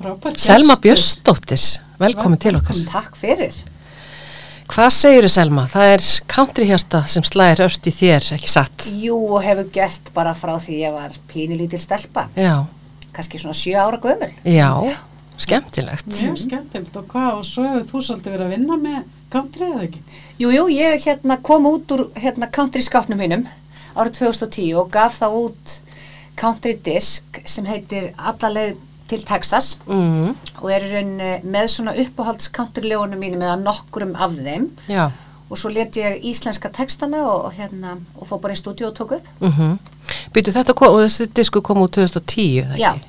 Frábær 0.01 0.37
Selma 0.37 0.75
gestur. 0.75 0.81
Björnsdóttir. 0.85 1.65
Velkomin 2.01 2.39
til 2.41 2.55
okkar. 2.55 2.75
Takk 2.91 3.15
fyrir. 3.17 3.53
Hvað 4.71 4.89
segirðu 4.95 5.29
Selma? 5.29 5.65
Það 5.67 5.89
er 5.93 6.05
countryhjarta 6.31 7.01
sem 7.11 7.23
slæðir 7.27 7.65
ört 7.65 7.87
í 7.87 7.91
þér, 7.91 8.29
ekki 8.37 8.47
satt? 8.49 8.85
Jú, 8.95 9.17
og 9.35 9.41
hefur 9.43 9.67
gert 9.73 10.13
bara 10.15 10.31
frá 10.33 10.53
því 10.63 10.77
ég 10.85 10.93
var 10.95 11.11
pínulítil 11.27 11.79
stelpa, 11.81 12.27
Já, 12.37 12.63
kannski 13.11 13.37
svona 13.41 13.53
sjö 13.57 13.75
ára 13.75 13.99
gömul. 13.99 14.31
já, 14.45 14.69
skemmtilegt. 15.37 16.07
Mjög 16.07 16.37
skemmtilegt 16.45 16.95
og 16.97 17.07
hvað 17.11 17.39
og 17.39 17.45
svo 17.45 17.63
hefur 17.67 17.87
þú 17.91 18.03
svolítið 18.07 18.35
verið 18.35 18.45
að 18.45 18.53
vinna 18.55 18.77
með 18.81 19.01
country 19.31 19.65
eða 19.69 19.83
ekki? 19.87 20.01
Jú, 20.41 20.51
jú, 20.51 20.67
ég 20.75 21.05
hérna 21.05 21.37
kom 21.41 21.65
út 21.69 21.91
úr 21.95 22.05
hérna 22.19 22.49
country 22.51 22.81
skápnum 22.83 23.19
mínum 23.21 23.47
árið 23.95 24.19
2010 24.21 24.75
og 24.79 24.91
gaf 24.91 25.19
þá 25.21 25.27
út 25.31 25.75
country 26.39 26.75
disk 26.83 27.41
sem 27.45 27.65
heitir 27.65 28.11
Allaleið 28.17 28.77
til 29.11 29.23
Texas 29.27 29.73
Mm, 29.87 30.35
og 30.61 30.69
er 30.71 30.85
í 30.87 30.91
raun 30.93 31.19
eh, 31.19 31.41
með 31.43 31.67
svona 31.73 31.95
uppáhalds 31.99 32.47
country 32.55 32.87
ljónum 32.87 33.19
mínum 33.19 33.41
eða 33.43 33.57
nokkurum 33.59 34.13
af 34.15 34.37
þeim 34.37 34.69
já, 34.87 35.09
og 35.51 35.59
svo 35.59 35.69
let 35.69 35.97
ég 35.99 36.23
íslenska 36.23 36.71
textana 36.71 37.25
og, 37.27 37.49
hérna 37.57 37.97
og 38.15 38.29
fór 38.29 38.39
bara 38.39 38.55
í 38.55 38.59
stúdíu 38.59 38.87
og 38.87 38.95
tók 38.95 39.17
upp. 39.17 39.27
mhm. 39.41 39.79
Býtu 40.33 40.51
þetta 40.55 40.73
kom, 40.73 40.95
og 40.95 41.03
þessi 41.03 41.27
disku 41.35 41.61
kom 41.61 41.77
úr 41.83 41.91
2010, 41.91 42.63
það 42.71 42.77
Já. 42.79 42.93
ekki? 42.95 43.05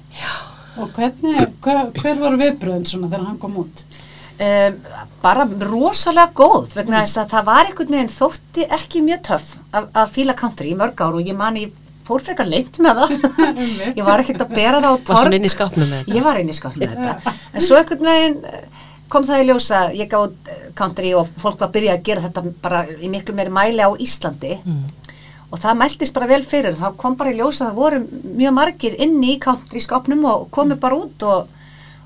Og 0.80 0.88
hvernig, 0.96 1.50
hver, 1.64 1.82
hver 1.98 2.20
voru 2.20 2.38
viðbröðin 2.40 2.86
svona 2.88 3.10
þegar 3.10 3.26
hann 3.28 3.40
kom 3.42 3.58
út? 3.60 3.84
Um, 4.42 4.78
bara 5.22 5.44
rosalega 5.68 6.32
góð 6.34 6.72
vegna 6.78 7.02
þess 7.04 7.20
að 7.20 7.34
það 7.34 7.44
var 7.50 7.68
einhvern 7.68 7.94
veginn 7.94 8.14
þótti 8.14 8.64
ekki 8.78 9.02
mjög 9.04 9.20
töff 9.28 9.50
að, 9.70 9.90
að 10.00 10.14
fíla 10.16 10.34
country 10.38 10.72
í 10.72 10.78
mörg 10.78 11.02
ár 11.04 11.18
og 11.18 11.28
ég 11.28 11.36
man 11.38 11.58
ég 11.60 11.76
fór 12.06 12.24
frekar 12.24 12.48
leint 12.48 12.80
með 12.82 13.02
það. 13.02 13.12
Ég 13.98 14.02
var 14.06 14.22
ekkert 14.22 14.42
að 14.42 14.54
bera 14.56 14.80
það 14.82 14.88
á 14.90 14.94
Var 14.96 15.04
svona 15.06 15.20
torg 15.22 15.36
inn 15.36 15.46
í 15.46 15.52
skápnum 15.52 15.92
með 15.92 16.00
þetta? 16.00 16.16
ég 16.16 16.24
var 16.26 16.40
inn 16.40 16.50
í 16.50 16.56
skápnum 16.56 16.88
með 16.88 16.96
þetta. 16.96 17.34
En 17.52 17.66
svo 17.68 17.78
einhvern 17.78 18.08
veginn 18.08 18.40
eh, 18.50 18.64
kom 19.12 19.28
það 19.28 19.42
í 19.44 19.46
ljósa 19.50 19.82
ég 19.94 20.10
gáð 20.10 20.34
country 20.78 21.12
og 21.14 21.30
fólk 21.38 21.60
var 21.60 21.68
að 21.68 21.76
byrja 21.76 21.94
að 21.94 22.04
gera 22.08 22.24
þetta 22.24 22.42
bara 22.64 22.82
í 22.96 23.12
miklu 23.12 23.36
meiri 23.38 23.52
mæli 23.54 23.84
á 23.86 23.90
Íslandi 24.02 24.56
og 25.52 25.60
það 25.60 25.80
mæltist 25.82 26.16
bara 26.16 26.30
vel 26.30 26.42
fyrir 26.48 26.76
þá 26.78 26.86
kom 27.00 27.16
bara 27.20 27.32
í 27.32 27.38
ljósa 27.38 27.66
að 27.66 27.72
það 27.72 27.80
voru 27.80 28.04
mjög 28.40 28.54
margir 28.56 28.96
inni 29.04 29.34
í 29.34 29.40
country 29.42 29.82
skápnum 29.84 30.24
og 30.30 30.46
komu 30.54 30.78
bara 30.80 31.00
út 31.04 31.26
og, 31.28 31.50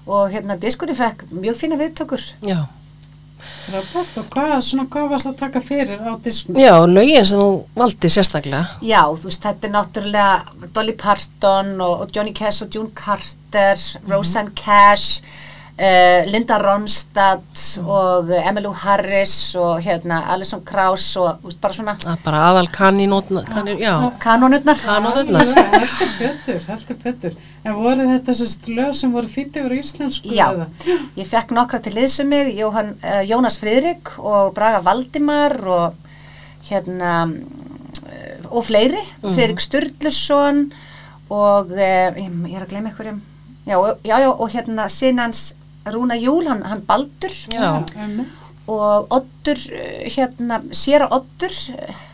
og 0.06 0.32
hérna 0.34 0.58
diskunni 0.58 0.96
fekk 0.98 1.28
mjög 1.30 1.60
fína 1.62 1.78
viðtökur 1.80 2.26
Já. 2.46 2.64
Frábært, 3.66 4.14
og 4.20 4.28
hvað, 4.30 4.52
svona, 4.62 4.84
hvað 4.90 5.08
varst 5.10 5.28
að 5.28 5.38
taka 5.40 5.60
fyrir 5.62 5.98
á 5.98 6.14
disknum? 6.22 6.58
Já, 6.58 6.74
lögin 6.86 7.26
sem 7.26 7.40
þú 7.40 7.48
valdi 7.74 8.10
sérstaklega. 8.14 8.60
Já, 8.86 9.00
þú 9.10 9.26
veist, 9.26 9.42
þetta 9.42 9.66
er 9.66 9.72
náttúrulega 9.74 10.68
Dolly 10.76 10.94
Parton 10.98 11.72
og, 11.82 12.04
og 12.04 12.14
Johnny 12.14 12.34
Cash 12.36 12.62
og 12.62 12.74
June 12.74 12.94
Carter, 12.94 13.82
Roseanne 14.06 14.54
Cash, 14.58 15.22
uh, 15.76 16.30
Linda 16.30 16.56
Ronstadt 16.62 17.62
og 17.84 18.30
uh, 18.30 18.48
Emmylou 18.48 18.72
Harris 18.82 19.34
og 19.60 19.82
hérna 19.84 20.22
Alison 20.32 20.62
Krauss 20.64 21.10
og 21.20 21.42
veist, 21.44 21.60
bara 21.60 21.76
svona 21.76 21.96
er 22.14 22.22
bara 22.24 22.40
aðal 22.50 22.70
já. 23.80 23.94
kanónutnar. 24.22 24.80
Kanónurnar. 24.80 25.44
Heldur 25.44 26.16
betur, 26.20 26.60
heldur 26.70 26.98
betur. 27.04 27.36
En 27.66 27.74
voru 27.76 28.06
þetta 28.14 28.34
sérst 28.40 28.66
lög 28.70 28.94
sem 28.94 29.12
voru 29.12 29.28
þýtti 29.30 29.62
yfir 29.62 29.74
á 29.74 29.78
íslensku? 29.82 30.32
Já, 30.32 30.46
eða? 30.54 30.66
ég 31.18 31.28
fekk 31.28 31.54
nokkra 31.56 31.80
til 31.82 31.96
liðsum 31.98 32.28
mig, 32.32 32.52
Jóhann, 32.56 32.94
uh, 33.02 33.22
Jónas 33.26 33.58
Friðrik 33.62 34.14
og 34.18 34.54
Braga 34.56 34.80
Valdimar 34.86 35.56
og 35.66 36.02
hérna 36.70 37.26
uh, 37.26 38.50
og 38.50 38.64
fleiri, 38.66 39.02
Friðrik 39.22 39.60
Sturluson 39.64 40.66
og 41.30 41.72
uh, 41.74 42.10
ég, 42.16 42.30
er 42.54 42.62
að 42.62 42.70
gleyma 42.70 42.92
einhverjum 42.92 43.20
já, 43.66 43.76
og- 43.80 43.98
já, 44.06 44.16
já, 44.22 44.28
og 44.30 44.50
hérna 44.54 44.88
sinans 44.88 45.54
Rúna 45.94 46.16
Júl, 46.18 46.48
hann, 46.50 46.62
hann 46.66 46.82
Baldur 46.86 47.32
Já. 47.52 47.84
Og 48.66 49.12
Oddur, 49.14 49.60
uh, 49.70 50.02
hérna 50.10 50.60
Séra 50.74 51.06
Oddur 51.14 51.52
uh, 51.76 52.04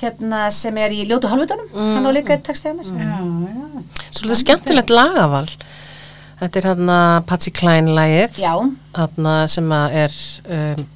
hérna 0.00 0.46
sem 0.54 0.76
er 0.80 0.94
í 0.94 1.02
Ljótu 1.08 1.28
Halvutanum 1.30 1.68
hann 1.74 2.06
á 2.06 2.10
líka 2.14 2.36
eitt 2.36 2.48
á 2.48 2.54
mér 2.72 2.88
já. 2.88 3.18
Svolítið 4.14 4.40
skemmtilegt 4.44 4.92
lagaval. 4.92 5.48
Þetta 6.40 6.58
er 6.60 6.68
hérna 6.70 6.96
Patsy 7.28 7.52
Klein 7.52 7.90
lagið. 7.96 8.40
Sem 9.52 9.74
að 9.76 9.96
er, 10.04 10.16
um, 10.48 10.86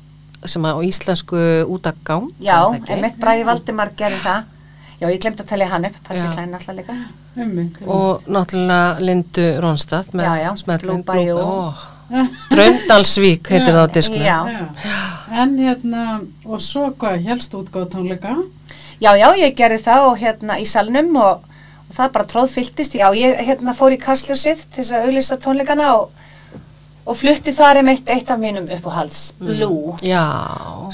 sem 0.49 0.65
að 0.65 0.81
á 0.81 0.81
íslensku 0.89 1.45
út 1.69 1.91
að 1.91 2.01
gang. 2.07 2.31
já, 2.41 2.57
er 2.57 2.81
það 2.81 2.81
ekki? 2.81 2.97
emitt 2.99 3.21
Bragi 3.21 3.47
Valdimar 3.49 3.93
gerði 3.97 4.21
það 4.25 4.51
Já, 4.95 5.09
ég 5.11 5.19
glemt 5.21 5.41
að 5.43 5.49
tala 5.51 5.67
hann 5.69 5.85
upp, 5.89 5.97
Patsi 6.07 6.25
Já. 6.25 6.33
Klein 6.33 6.55
alltaf 6.55 6.77
líka 6.79 6.95
Einmitt. 7.35 7.81
Og 7.91 8.29
náttúrulega 8.31 9.03
Lindu 9.03 9.49
Ronstadt 9.61 10.15
með 10.15 10.29
Já, 10.29 10.35
já, 10.47 10.51
Draumdalsvík 12.53 13.49
heitir 13.51 13.75
það 13.75 13.85
á 13.85 13.87
disknum. 13.95 14.23
Já, 14.25 14.39
Já. 14.85 14.99
En 15.35 15.57
hérna, 15.59 16.03
og 16.47 16.61
svo 16.63 16.91
hvað, 17.01 17.25
helst 17.27 17.55
útgáð 17.59 17.89
tónleika? 17.97 18.33
já, 19.03 19.11
já, 19.19 19.29
ég 19.37 19.55
gerði 19.59 19.79
það 19.83 20.01
og 20.11 20.19
hérna 20.21 20.59
í 20.63 20.67
salnum 20.69 21.17
og, 21.19 21.37
og 21.91 21.95
það 21.97 22.13
bara 22.15 22.29
tróðfylltist 22.31 22.95
Já, 22.95 23.09
ég 23.19 23.41
hérna 23.49 23.75
fór 23.75 23.93
í 23.97 23.99
kastljósið 24.01 24.59
til 24.71 24.85
þess 24.85 24.93
að 24.95 25.03
auglýsa 25.09 25.37
tónleikana 25.43 25.87
og, 25.99 26.05
og 27.05 27.15
flutti 27.19 27.53
þar 27.53 27.81
um 27.83 27.89
eitt, 27.93 28.07
eitt 28.09 28.31
af 28.31 28.39
mínum 28.41 28.65
uppáhalds, 28.79 29.33
Blue 29.43 29.97
Já, 30.07 30.23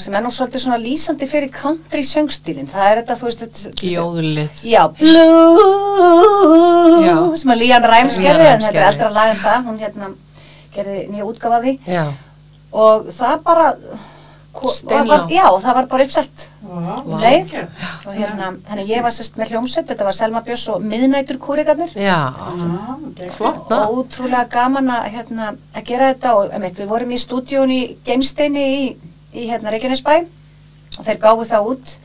sem 0.01 0.13
er 0.17 0.21
nú 0.25 0.31
svolítið 0.33 0.61
svona 0.65 0.81
lýsandi 0.81 1.25
fyrir 1.29 1.51
country 1.53 2.01
söngstílin 2.03 2.67
það 2.71 2.85
er 2.89 2.95
þetta, 3.03 3.19
þú 3.21 3.25
veist 3.29 3.41
þetta, 3.45 3.59
jóðlið. 3.93 4.51
Já, 4.73 4.83
Blue 4.97 5.69
Já. 7.05 7.15
sem 7.37 7.53
að 7.53 7.61
Lían 7.61 7.85
Ræms 7.93 8.17
gerði 8.19 8.47
en 8.55 8.61
þetta 8.65 8.81
er 8.81 8.89
eldra 8.89 9.09
lag 9.15 9.29
en 9.35 9.39
það 9.45 9.59
hún 9.69 9.79
hérna 9.85 10.05
gerði 10.75 10.97
nýja 11.11 11.27
Já, 11.87 12.05
og 12.71 13.07
það 13.11 13.37
bara 13.45 13.67
Steinlá. 14.75 15.17
var, 15.21 15.29
já, 15.31 15.45
það 15.63 15.75
var 15.77 15.85
bara 15.91 16.05
uppselt. 16.05 16.43
Vá, 16.61 16.95
um 17.05 17.21
leið. 17.21 17.53
Og 18.05 18.17
hérna, 18.17 18.49
þannig 18.67 18.91
ég 18.91 19.05
var 19.05 19.13
sérst 19.15 19.37
með 19.39 19.53
hljómsveit 19.53 19.87
þetta 19.87 20.07
var 20.07 20.17
Selma 20.17 20.41
Björns 20.45 20.65
og 20.73 20.83
miðnætur 20.83 21.39
geggjað. 21.39 21.95
flott 23.37 23.63
það. 23.69 23.95
ótrúlega 23.95 24.43
gaman 24.51 24.91
að, 24.91 25.07
hérna, 25.15 25.49
að 25.75 25.87
gera 25.87 26.11
þetta 26.11 26.35
og 26.35 26.51
einmitt, 26.51 26.79
við 26.79 26.91
vorum 26.91 27.15
í 27.15 27.21
stúdíón 27.23 27.71
í 27.71 27.81
Geimsteini 28.07 28.65
í, 28.75 28.85
í 29.33 29.47
hérna, 29.47 29.71
Reykjanesbæ 29.71 30.15
og 30.99 31.03
þeir 31.07 31.21
gáfu 31.23 31.47
það 31.47 31.71
út 31.71 31.95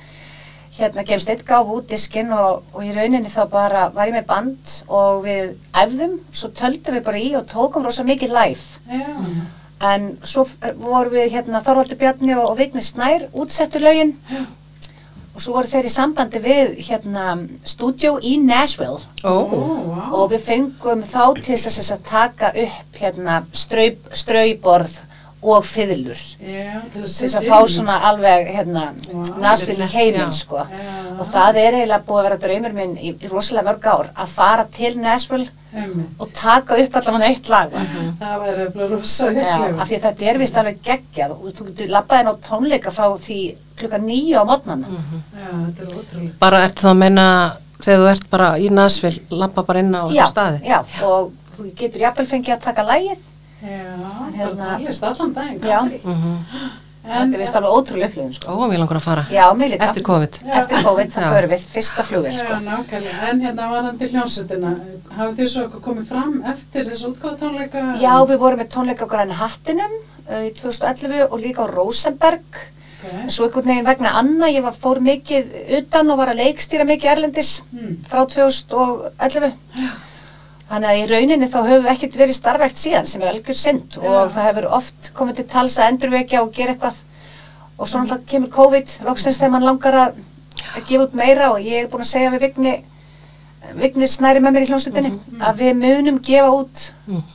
hérna 0.79 1.05
Geimsteinn 1.09 1.45
gáfu 1.49 1.79
út 1.81 1.87
diskinn 1.91 2.33
og, 2.37 2.63
og 2.75 2.83
í 2.85 2.93
rauninni 2.97 3.31
þá 3.33 3.43
bara 3.53 3.85
var 3.95 4.11
ég 4.11 4.17
með 4.19 4.27
band 4.29 4.73
og 4.89 5.23
við 5.25 5.55
æfðum, 5.73 6.19
svo 6.33 6.51
töldum 6.59 6.99
við 6.99 7.05
bara 7.07 7.23
í 7.23 7.31
og 7.39 7.47
tókum 7.51 7.85
rosa 7.87 8.05
mikið 8.05 8.35
live. 8.37 8.83
Já, 8.91 9.07
en 9.93 10.07
svo 10.25 10.45
f- 10.49 10.71
vorum 10.81 11.13
við 11.17 11.33
hérna 11.37 11.61
Þorvaldur 11.65 11.99
Bjarni 12.01 12.35
og, 12.37 12.47
og 12.51 12.59
Vigni 12.61 12.81
Snær 12.85 13.27
útsettu 13.37 13.81
lögin. 13.83 14.15
Og 15.37 15.43
svo 15.45 15.53
voru 15.53 15.69
þeir 15.69 15.85
í 15.85 15.93
sambandi 15.93 16.41
við 16.41 16.71
hérna 16.87 17.35
stúdjó 17.69 18.15
í 18.25 18.39
Nashville. 18.41 19.03
Ó, 19.21 19.35
vá. 19.53 20.07
og 20.17 20.31
við 20.33 20.47
fengum 20.47 21.03
þá 21.05 21.35
til 21.43 21.59
þess 21.61 21.77
að, 21.77 21.91
að 21.99 22.07
taka 22.09 22.53
upp 22.63 22.97
hérna 23.03 23.35
straup, 23.53 24.07
strauborð 24.17 24.95
og 25.47 25.65
fiðlur 25.69 26.19
til 26.41 27.03
þess 27.07 27.37
að 27.39 27.45
fá 27.47 27.59
svona 27.71 27.97
alveg 28.09 28.49
hérna. 28.57 28.87
Nashville 29.43 29.85
í 29.85 29.87
Já. 29.87 29.93
keiminn 29.93 30.33
sko 30.35 30.59
Já. 30.59 30.89
og 31.21 31.27
það 31.31 31.59
er 31.63 31.77
eiginlega 31.81 32.07
búið 32.09 32.19
að 32.19 32.27
vera 32.27 32.39
draumur 32.47 32.75
minn 32.81 32.97
í, 32.99 33.13
í 33.15 33.31
rosalega 33.31 33.69
mörg 33.71 33.87
ár 33.93 34.09
að 34.17 34.33
fara 34.35 34.65
til 34.77 34.93
Nashville 35.03 35.47
Einmitt. 35.77 36.09
og 36.19 36.33
taka 36.35 36.79
upp 36.83 36.97
allavega 37.01 37.29
eitt 37.31 37.49
lag 37.53 37.71
Það 37.77 38.35
væri 38.43 38.67
eftir 38.67 38.91
rosa 38.95 39.29
Já, 39.31 39.37
hygglegu. 39.37 39.81
af 39.81 39.89
því 39.91 40.01
þetta 40.07 40.29
er 40.33 40.39
vist 40.43 40.57
alveg 40.63 40.81
geggjað 40.89 41.37
og 41.37 41.47
þú 41.53 41.69
getur 41.71 41.93
labbaði 41.95 42.25
inn 42.25 42.33
á 42.33 42.35
tónleika 42.49 42.95
frá 42.97 43.07
því 43.29 43.39
klukka 43.77 43.99
nýju 44.01 44.41
á 44.41 44.45
mótnana 44.49 44.89
Já, 44.89 45.49
þetta 45.53 45.87
er 45.87 45.95
ótrúlega. 46.01 46.39
bara 46.41 46.65
ert 46.65 46.81
það 46.81 46.91
að 46.95 47.01
menna 47.05 47.27
þegar 47.85 48.01
þú 48.03 48.11
ert 48.15 48.31
bara 48.33 48.51
í 48.59 48.71
Nasvill, 48.73 49.19
lappa 49.31 49.63
bara 49.69 49.83
inn 49.85 49.93
á 49.95 50.03
já, 50.11 50.25
staði. 50.33 50.63
já, 50.65 50.79
og 51.05 51.33
þú 51.59 51.71
getur 51.77 52.01
jafnvel 52.07 52.27
fengið 52.31 52.55
að 52.57 52.63
taka 52.71 52.83
lægið 52.89 53.19
Já, 53.63 53.97
Hérna- 54.37 54.57
bara 54.57 54.79
talist 54.79 55.03
allan 55.05 55.33
daginn. 55.33 55.61
Já. 55.65 55.79
country. 55.81 56.01
þetta 57.07 57.35
er 57.35 57.39
vist 57.39 57.55
alveg 57.57 57.71
ótrúlega 57.79 58.09
upplifun 58.11 58.33
sko. 58.35 58.47
Ó, 58.51 58.67
mér 58.69 58.79
langar 58.83 58.97
að 58.99 59.03
fara. 59.07 59.25
Já, 59.31 59.45
mér 59.55 59.71
líka. 59.71 59.85
Eftir 59.87 60.03
COVID. 60.03 60.39
Eftir 60.61 60.83
COVID, 60.83 61.11
það 61.15 61.23
Já. 61.23 61.31
förum 61.37 61.51
við 61.55 61.67
fyrsta 61.75 62.03
Já, 62.03 62.39
sko. 62.39 62.55
nákvæmlega. 62.67 63.29
En 63.31 63.41
hérna 63.41 63.69
varandi 63.71 64.09
hljómsveitina, 64.11 64.73
hafið 65.17 65.37
þið 65.39 65.49
svo 65.53 65.63
eitthvað 65.63 65.85
komið 65.89 66.07
fram 66.07 66.43
eftir 66.53 66.85
þessu 66.85 67.13
útgáðtónleika? 67.15 67.85
Já, 68.01 68.15
við 68.27 68.39
vorum 68.39 68.59
með 68.59 68.69
tónleika 68.75 69.07
á 69.07 69.13
Græni 69.13 69.33
Hattinum 69.39 69.93
uh, 70.31 70.43
í 70.43 70.51
2011 70.55 71.29
og 71.31 71.39
líka 71.41 71.63
á 71.63 71.67
Rosenberg 71.71 72.43
Okay. 73.07 73.29
svo 73.29 73.45
einhvern 73.45 73.67
veginn 73.69 73.85
vegna 73.87 74.11
Anna, 74.19 74.47
ég 74.49 74.63
var, 74.65 74.73
fór 74.73 74.99
mikið 75.05 75.51
utan 75.79 76.11
og 76.11 76.17
var 76.19 76.29
að 76.33 76.41
leikstýra 76.41 76.83
mikið 76.89 77.11
erlendis 77.13 77.63
Mm. 77.71 77.99
frá 78.09 78.25
2011 78.27 79.53
þannig 80.71 80.89
að 80.91 81.01
í 81.01 81.07
rauninni 81.13 81.49
þá 81.53 81.59
höfum 81.63 81.85
við 81.87 81.93
ekkert 81.93 82.17
verið 82.21 82.37
starfægt 82.41 82.81
síðan 82.83 83.07
sem 83.11 83.23
er 83.23 83.29
algjör 83.33 83.59
synd 83.61 83.99
og 84.03 84.33
það 84.35 84.49
hefur 84.51 84.67
oft 84.81 85.13
komið 85.15 85.37
til 85.41 85.47
tals 85.53 85.77
að 85.79 85.93
endurvekja 85.93 86.43
og 86.43 86.53
gera 86.57 86.75
eitthvað 86.75 87.03
og 87.79 87.89
svo 87.89 88.01
náttúrulega 88.03 88.31
kemur 88.33 88.53
COVID 88.57 88.95
loksins 89.07 89.39
þegar 89.39 89.53
mann 89.55 89.67
langar 89.69 89.99
að, 90.01 90.21
að 90.75 90.87
gefa 90.91 91.07
út 91.07 91.15
meira 91.23 91.51
og 91.53 91.61
ég 91.63 91.85
er 91.85 91.91
búin 91.93 92.03
að 92.07 92.11
segja 92.13 92.33
við 92.35 92.47
Vigni 92.49 92.77
Vigni 93.77 94.07
snæri 94.09 94.41
með 94.43 94.53
mér 94.55 94.65
í 94.67 94.69
hljómsveitinni 94.71 95.41
að 95.43 95.57
við 95.63 95.73
munum 95.81 96.19
gefa 96.23 96.51
út 96.55 96.85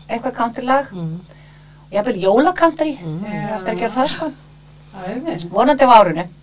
eitthvað 0.08 0.38
counterlag 0.38 0.92
Mm. 0.92 1.20
og 1.92 1.98
ég 1.98 2.06
vil 2.08 2.22
jólacountry 2.24 2.94
Já. 2.96 3.56
eftir 3.58 3.74
að 3.74 3.80
gera 3.82 3.94
það 3.96 4.08
sko 4.14 4.28
vonandi 5.52 5.84
á 5.88 5.92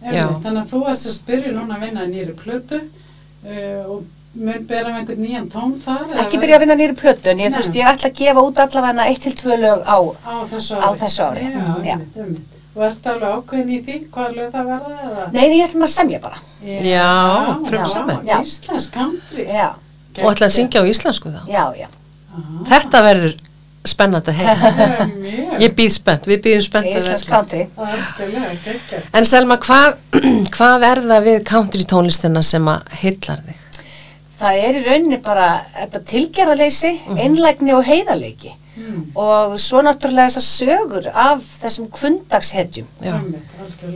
Já. 0.03 0.27
Einmitt. 0.29 0.43
Þannig 0.45 0.61
að 0.63 0.71
þú 0.73 0.81
varst 0.85 1.07
að 1.09 1.15
spyrja 1.17 1.53
núna 1.53 1.77
að 1.77 1.85
vinna 1.87 2.05
í 2.05 2.11
nýri 2.13 2.35
plötu 2.37 2.79
uh, 2.81 3.83
og 3.93 4.05
mun 4.35 4.67
bera 4.69 4.91
með 4.93 4.99
einhvern 5.01 5.23
nýjan 5.25 5.49
tón 5.51 5.73
þar? 5.85 6.05
eða 6.13 6.21
ekki 6.27 6.39
byrja 6.43 6.57
að 6.59 6.63
vinna 6.65 6.75
nýri 6.79 6.95
plötu 7.01 7.31
en 7.33 7.39
ég, 7.43 7.55
veist, 7.57 7.75
ég 7.75 7.89
ætla 7.91 8.11
að 8.11 8.19
gefa 8.21 8.45
út 8.45 8.59
allavega 8.65 9.07
eitt 9.09 9.23
til 9.25 9.35
tvö 9.41 9.57
lög 9.63 9.81
á 9.89 9.99
á 9.99 10.35
þessu 10.53 10.77
á 10.79 10.89
ári. 10.91 10.99
þessu 11.01 11.23
ári. 11.25 11.43
Já, 11.49 11.51
Já. 11.59 11.97
einmitt, 11.97 12.17
einmitt. 12.17 12.55
Og 12.79 12.85
ertu 12.87 13.11
alveg 13.11 13.31
ákveðin 13.39 13.71
í 13.75 13.79
því 13.83 13.97
hvað 14.15 14.37
lög 14.37 14.53
það 14.55 14.69
verða? 14.69 14.99
eða? 15.09 15.25
nei, 15.33 15.45
ég 15.59 15.65
ætlum 15.67 15.83
að 15.89 15.93
semja 15.97 16.21
bara 16.23 16.39
Já. 16.63 17.11
Já. 18.29 18.39
Íslensk 18.45 18.93
country. 18.95 19.45
já, 19.49 19.69
Og 20.23 20.31
ætla 20.33 20.47
að 20.47 20.55
syngja 20.55 20.83
á 20.83 20.85
íslensku 20.87 21.29
þá. 21.35 21.41
já, 21.51 21.65
já, 21.79 21.89
Þetta 22.69 23.01
verður 23.03 23.35
spennandi 23.89 24.31
að 24.31 24.39
heyra. 24.39 25.07
Ég 25.65 25.73
býð 25.75 25.93
spennt, 25.95 26.27
við 26.29 26.41
býðum 26.45 26.63
spennt 26.67 26.91
að 26.93 26.99
íslensk 27.01 27.31
vera. 27.31 27.39
country. 27.39 29.05
En 29.17 29.25
Selma, 29.25 29.57
hvað, 29.63 29.97
hvað 30.57 30.85
er 30.91 31.01
það 31.09 31.27
við 31.29 31.39
country 31.49 31.87
tónlistina 31.89 32.43
sem 32.47 32.69
að 32.71 32.93
hillar 33.03 33.41
þig? 33.47 33.58
Það 34.41 34.63
er 34.69 34.79
í 34.79 34.85
rauninni 34.87 35.19
bara 35.25 35.49
þetta 35.75 36.01
tilgerðarleysi, 36.13 36.95
einlægni 37.17 37.75
og 37.75 37.85
heiðarleiki 37.91 38.55
Mm. 38.79 39.07
og 39.19 39.57
svo 39.59 39.81
náttúrulega 39.83 40.29
þessar 40.31 40.45
sögur 40.47 41.07
af 41.11 41.41
þessum 41.65 41.89
kvundagshetjum 41.91 42.87
Já. 43.03 43.17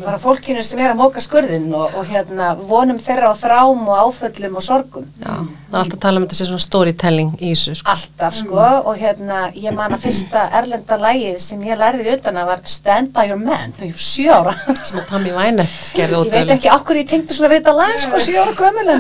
Bara 0.03 0.19
fólkinu 0.21 0.63
sem 0.65 0.81
er 0.83 0.93
að 0.93 0.99
móka 1.01 1.23
skurðin 1.23 1.71
og, 1.75 1.95
og 1.99 2.09
hérna 2.11 2.53
vonum 2.69 2.99
þeirra 3.03 3.33
á 3.33 3.35
þrám 3.39 3.83
og 3.89 4.01
áföllum 4.07 4.59
og 4.59 4.65
sorgum. 4.65 5.07
Já, 5.23 5.33
það 5.43 5.77
er 5.77 5.81
alltaf 5.81 5.97
að 5.97 6.03
tala 6.05 6.21
um 6.21 6.27
þetta 6.27 6.39
sem 6.39 6.49
svona 6.51 6.65
storytelling 6.65 7.33
í 7.39 7.51
þessu, 7.53 7.75
sko. 7.81 7.95
alltaf 7.95 8.39
sko 8.39 8.61
og 8.63 9.01
hérna 9.01 9.41
ég 9.57 9.77
man 9.77 9.97
að 9.97 10.05
fyrsta 10.07 10.45
erlenda 10.61 10.99
lægið 11.03 11.39
sem 11.45 11.67
ég 11.67 11.81
lærði 11.81 12.17
utan 12.17 12.41
að 12.43 12.51
var 12.53 12.65
Stand 12.77 13.13
By 13.17 13.33
Your 13.33 13.43
Man. 13.43 13.77
Ég 13.83 13.95
var 13.97 14.07
sjö 14.07 14.39
ára. 14.39 14.57
Sem 14.87 15.03
að 15.03 15.07
Tammy 15.11 15.35
Wynette 15.37 15.93
gerði 15.97 16.23
ég 16.23 16.35
veit 16.37 16.57
ekki 16.57 16.73
okkur 16.77 17.03
ég 17.03 17.11
tengdi 17.13 17.37
svona 17.37 17.53
við 17.53 17.63
þetta 17.63 17.77
lag 17.79 18.01
sko 18.07 18.23
sjö 18.23 18.43
ára 18.43 18.57
gömul. 18.59 18.99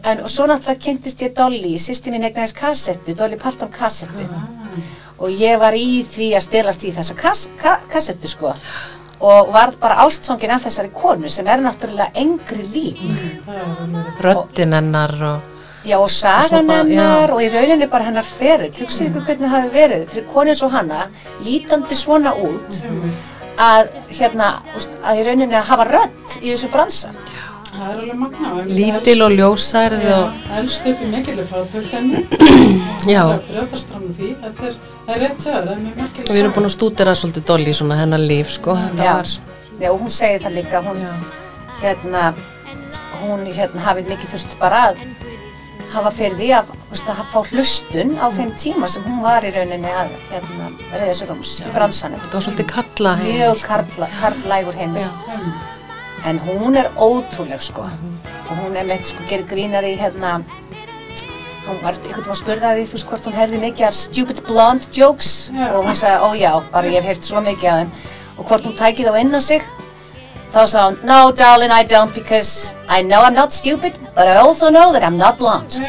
En, 0.00 0.24
og 0.24 0.30
svo 0.32 0.48
náttúrulega 0.50 0.80
kynntist 0.86 1.24
ég 1.24 1.34
Dolly 1.36 1.76
sýsti 1.80 2.12
mín 2.14 2.26
eignaðis 2.28 2.56
kassettu, 2.56 3.16
Dolly 3.18 3.40
Parton 3.40 3.72
kassettu. 3.74 4.28
Og 5.22 5.30
ég 5.30 5.56
var 5.60 5.76
í 5.78 6.02
því 6.08 6.32
að 6.36 6.46
stelast 6.48 6.84
í 6.84 6.90
þessa 6.92 7.14
kass, 7.16 7.48
ka, 7.60 7.78
kassettu 7.92 8.28
sko 8.28 8.52
og 9.20 9.50
varð 9.54 9.78
bara 9.80 10.04
ástfangin 10.04 10.54
af 10.54 10.64
þessari 10.66 10.92
konu 10.94 11.28
sem 11.28 11.46
er 11.46 11.62
náttúrulega 11.64 12.10
engri 12.14 12.64
lík. 12.74 13.02
Röddin 14.24 14.74
hennar 14.74 15.14
og 15.32 15.50
Já 15.84 15.98
og 16.00 16.08
sagan 16.08 16.70
hennar 16.72 17.28
og 17.34 17.42
í 17.44 17.50
rauninni 17.52 17.86
bara 17.92 18.06
hennar 18.06 18.24
ferill, 18.24 18.72
hugsið 18.72 19.10
ykkur 19.10 19.26
hvernig 19.26 19.42
það 19.42 19.52
hafi 19.52 19.72
verið 19.74 20.04
fyrir 20.08 20.30
konu 20.32 20.52
eins 20.54 20.62
og 20.64 20.72
hana, 20.72 21.00
lítandi 21.44 21.98
svona 22.00 22.32
út 22.40 22.78
að 23.60 23.90
hérna, 24.08 24.46
að 25.04 25.20
í 25.20 25.26
rauninni 25.28 25.58
að 25.58 25.68
hafa 25.68 25.86
rödd 25.90 26.38
í 26.40 26.54
þessu 26.54 26.70
bransa. 26.72 27.12
Það 27.74 27.90
er 27.90 28.00
alveg 28.00 28.18
magna. 28.22 28.50
og 28.54 28.68
lítil 28.78 29.22
og 29.26 29.32
ljósærð 29.34 30.04
og 30.04 30.08
Já, 30.08 30.58
elst 30.60 30.86
upp 30.90 31.00
í 31.02 31.08
mikilvæg 31.10 31.48
fátöktenni. 31.50 32.20
Já. 33.14 33.22
Það 33.22 33.34
er 33.34 33.42
brjóðastránu 33.48 34.12
því. 34.18 34.28
Þetta 34.44 34.68
er, 34.68 34.76
það 35.06 35.14
er 35.16 35.22
rétt 35.24 35.42
sér, 35.46 35.58
það 35.58 35.72
er 35.74 35.80
mjög 35.82 35.96
merkileg 36.02 36.28
og 36.28 36.34
við 36.36 36.42
erum 36.44 36.54
búin 36.58 36.68
að 36.70 36.74
stúdera 36.76 37.14
svolítið 37.18 37.46
Dolly 37.50 37.74
svona 37.80 37.98
hennar 37.98 38.22
líf 38.22 38.52
sko 38.54 38.76
Já. 38.78 38.86
var 39.00 39.32
Já, 39.82 39.88
og 39.90 39.98
hún 40.04 40.14
segir 40.14 40.44
það 40.44 40.56
líka, 40.60 40.80
hún, 40.86 41.00
hérna, 41.82 42.22
hún 43.24 43.42
hérna 43.50 43.86
hafið 43.88 44.12
mikið 44.14 44.34
þurft 44.36 44.56
bara 44.60 44.84
að 44.92 45.02
hafa 45.94 46.10
fyrir 46.14 46.38
því 46.38 46.48
að, 46.60 46.70
úst, 46.94 47.10
að 47.10 47.20
fá 47.32 47.40
hlustun 47.50 48.14
á 48.18 48.26
þeim 48.34 48.54
tíma 48.58 48.88
sem 48.90 49.02
hún 49.06 49.20
var 49.22 49.44
í 49.46 49.50
rauninni 49.54 49.90
að 49.90 50.14
hérna, 50.30 50.70
reyða 50.94 51.14
sér 51.20 51.30
rúms 51.34 51.56
í 51.62 51.74
bransanum. 51.74 52.22
þetta 52.22 52.38
var 52.38 52.46
svolítið 52.48 52.70
kalla 52.70 53.16
heim 53.20 53.30
Mjög 53.34 53.62
karla, 53.66 54.08
karlægur 54.20 54.78
heimil. 54.78 55.06
En 56.24 56.38
hún 56.40 56.76
er 56.80 56.88
ótrúleg 56.96 57.60
sko. 57.60 57.84
Og 58.48 58.54
hún 58.62 58.76
er 58.76 58.86
meitt 58.88 59.06
sko 59.10 59.24
gerir 59.28 59.46
grínaði 59.48 59.94
hérna, 60.00 60.38
hún 61.66 61.80
var 61.82 61.92
einhvern 61.92 62.16
veginn 62.16 62.34
að 62.34 62.40
spurða 62.40 62.74
því 62.76 62.84
þú 62.88 62.98
veist 62.98 63.08
hvort 63.10 63.28
hún 63.28 63.38
herði 63.38 63.60
mikið 63.62 63.88
af 63.88 63.96
stupid 63.98 64.42
blonde 64.48 64.90
jokes. 64.92 65.30
Og 65.70 65.80
hún 65.84 65.96
sagði, 65.96 66.18
ó 66.24 66.28
já, 66.38 66.52
bara 66.72 66.92
ég 66.92 67.00
hef 67.00 67.12
heyrt 67.12 67.28
svo 67.28 67.44
mikið 67.44 67.70
af 67.70 67.80
þeim. 67.82 67.90
Og 68.38 68.48
hvort 68.48 68.68
hún 68.68 68.76
tæki 68.78 69.06
þá 69.06 69.20
inn 69.20 69.36
á 69.36 69.40
sig 69.44 69.62
þá 70.54 70.60
sagði 70.70 70.86
hún, 70.86 70.98
no 71.08 71.32
darling 71.34 71.72
I 71.74 71.82
don't 71.82 72.14
because 72.14 72.74
I 72.88 73.02
know 73.02 73.22
I'm 73.22 73.34
not 73.34 73.52
stupid 73.52 73.92
but 74.14 74.28
I 74.28 74.36
also 74.36 74.70
know 74.70 74.92
that 74.92 75.02
I'm 75.02 75.18
not 75.18 75.38
blonde. 75.38 75.74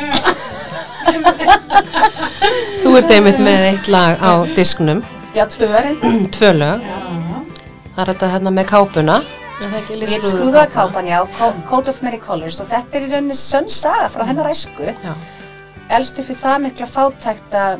Þú 2.81 2.95
ert 2.97 3.11
einmitt 3.13 3.39
með 3.41 3.65
eitt 3.69 3.87
lag 3.93 4.17
á 4.19 4.41
disknum 4.57 5.03
Já, 5.35 5.45
tvö 5.51 5.67
er 5.67 5.89
tvö 6.31 6.51
lög. 6.55 6.83
Það 7.95 8.01
er 8.01 8.09
þetta 8.11 8.29
hérna 8.33 8.51
með 8.55 8.65
kápuna 8.71 9.17
Lit 9.55 9.87
litskrúðuga 9.89 10.65
skrúðakápan, 10.67 11.07
já, 11.07 11.19
Co- 11.37 11.53
Coat 11.69 11.87
of 11.87 12.01
Many 12.03 12.19
Colors 12.19 12.59
og 12.59 12.67
þetta 12.67 12.97
er 12.99 13.05
í 13.05 13.11
rauninni 13.13 13.37
sönn 13.39 13.69
saga 13.71 14.09
frá 14.11 14.25
hennar 14.27 14.49
æsku. 14.51 14.89
Elst 15.95 16.19
upp 16.19 16.29
í 16.29 16.35
það 16.35 16.57
mikla 16.65 16.87
fátækt 16.91 17.55
að, 17.55 17.79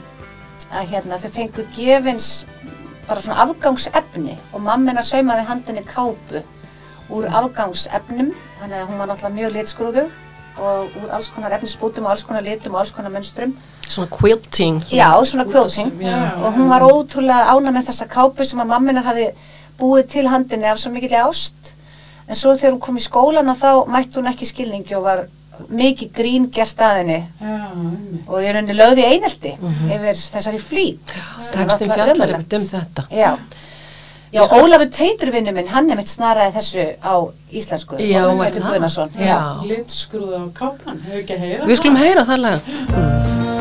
að 0.71 0.91
hérna, 0.93 1.17
þau 1.19 1.31
fengu 1.35 1.65
gefins 1.75 2.27
bara 3.07 3.21
svona 3.21 3.41
afgangsefni 3.43 4.38
og 4.53 4.61
mamma 4.65 4.93
hennar 4.93 5.05
saumaði 5.05 5.43
handinni 5.49 5.83
kápu 5.85 6.41
úr 7.13 7.27
afgangsefnum 7.29 8.31
þannig 8.61 8.79
að 8.79 8.88
hún 8.89 9.01
var 9.01 9.09
náttúrulega 9.11 9.35
mjög 9.35 9.51
litskrúðu 9.59 10.05
og 10.55 10.95
úr 11.03 11.11
alls 11.11 11.27
konar 11.35 11.53
efnisbútum 11.57 12.05
og 12.07 12.13
alls 12.15 12.23
konar 12.25 12.41
litum 12.45 12.73
og 12.73 12.79
alls 12.85 12.93
konar 12.95 13.11
mönstrum. 13.11 13.51
Svona 13.85 14.07
quilting. 14.09 14.79
Já, 14.89 15.11
svona 15.27 15.43
quilting. 15.45 15.91
og 16.39 16.53
hún 16.55 16.69
var 16.71 16.81
ótrúlega 16.88 17.51
ána 17.51 17.75
með 17.75 17.91
þessa 17.91 18.07
kápu 18.07 18.45
sem 18.47 18.59
að 18.63 18.71
mamma 18.71 18.89
hennar 18.93 19.03
hafi 19.11 19.27
búið 19.79 20.11
til 20.15 20.27
handinni 20.31 20.69
af 20.69 20.81
svo 20.81 20.91
mikill 20.93 21.17
ást. 21.25 21.73
En 22.25 22.38
svo 22.39 22.55
þegar 22.57 22.73
hún 22.75 22.83
kom 22.83 22.97
í 22.97 23.03
skólana 23.05 23.53
þá 23.57 23.85
mætti 23.91 24.19
hún 24.19 24.31
ekki 24.31 24.47
skilningi 24.49 24.95
og 24.97 25.05
var 25.05 25.25
mikið 25.69 26.09
grín 26.15 26.47
gert 26.53 26.81
að 26.83 26.97
henni. 27.01 27.19
Já, 27.39 27.67
og 28.25 28.41
ég 28.43 28.55
rauninni 28.55 28.75
lögði 28.75 29.05
einelti 29.07 29.53
yfir 29.55 30.17
þessari 30.17 30.59
flýt. 30.59 31.13
Náttúrulega 31.55 31.93
fjallar 31.93 32.33
einmitt 32.33 32.57
um 32.57 32.67
þetta. 32.71 33.05
Já, 33.13 33.31
Já 34.35 34.41
Ólafur 34.51 34.89
Teitur 34.91 35.29
vinnu 35.31 35.53
minn, 35.55 35.69
hann 35.71 35.88
er 35.91 35.95
mitt 35.95 36.09
snaraði 36.11 36.57
þessu 36.57 36.85
á 36.99 37.15
íslensku. 37.55 37.99
Já, 38.03 38.25
Ólafur 38.27 38.57
Teitur 38.57 39.21
Já. 39.21 39.38
Litskrúða 39.69 40.41
á 40.43 40.47
kápan, 40.57 40.99
hefur 41.05 41.21
ekki 41.21 41.38
að 41.38 41.45
heyra 41.45 41.69
við 41.69 41.79
skulum 41.79 42.01
heyra 42.01 42.25
það 42.27 42.43
lag. 42.43 42.59
En 42.65 43.55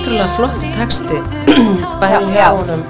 ótrúlega 0.00 0.28
flott 0.32 0.62
texti 0.72 1.18
bæði 2.00 2.30
hjá 2.32 2.40
Já. 2.40 2.48
honum 2.56 2.82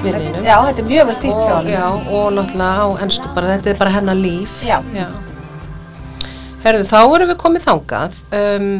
vinninum. 0.00 0.40
Já, 0.44 0.54
þetta 0.64 0.80
er 0.82 0.86
mjög 0.88 1.08
vel 1.10 1.16
þýtt 1.20 1.42
hjá 1.42 1.52
hann. 1.52 1.68
já, 1.68 1.84
og 2.16 2.26
náttúrulega 2.32 2.80
á 2.80 2.86
ennsku 3.04 3.32
bara, 3.36 3.50
þetta 3.56 3.72
er 3.72 3.78
bara 3.80 3.92
hennar 3.96 4.16
líf. 4.16 4.54
Já. 4.64 4.78
Herðu, 6.64 6.86
þá 6.88 6.96
erum 7.02 7.30
við 7.32 7.38
komið 7.42 7.66
þangað. 7.66 8.16
Um, 8.40 8.70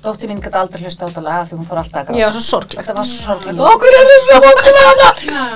Dóttir 0.00 0.30
mín 0.32 0.40
gæti 0.40 0.56
aldrei 0.56 0.80
hlusta 0.86 1.04
á 1.04 1.08
þetta 1.10 1.24
lag 1.26 1.44
því 1.50 1.58
hún 1.60 1.68
fór 1.68 1.82
alltaf 1.82 2.00
að 2.00 2.08
gráta. 2.08 2.20
já, 2.22 2.26
svo 2.32 2.42
sorglegt. 2.46 2.80
Þetta 2.80 2.96
var 2.96 3.08
svo 3.10 3.22
sorglegt. 3.26 3.62
Okkur 3.68 3.96
er 4.00 4.10
það 4.10 4.20
svo 4.26 4.40
vondur 4.46 4.76
með 4.78 4.90
hana. 4.90 5.08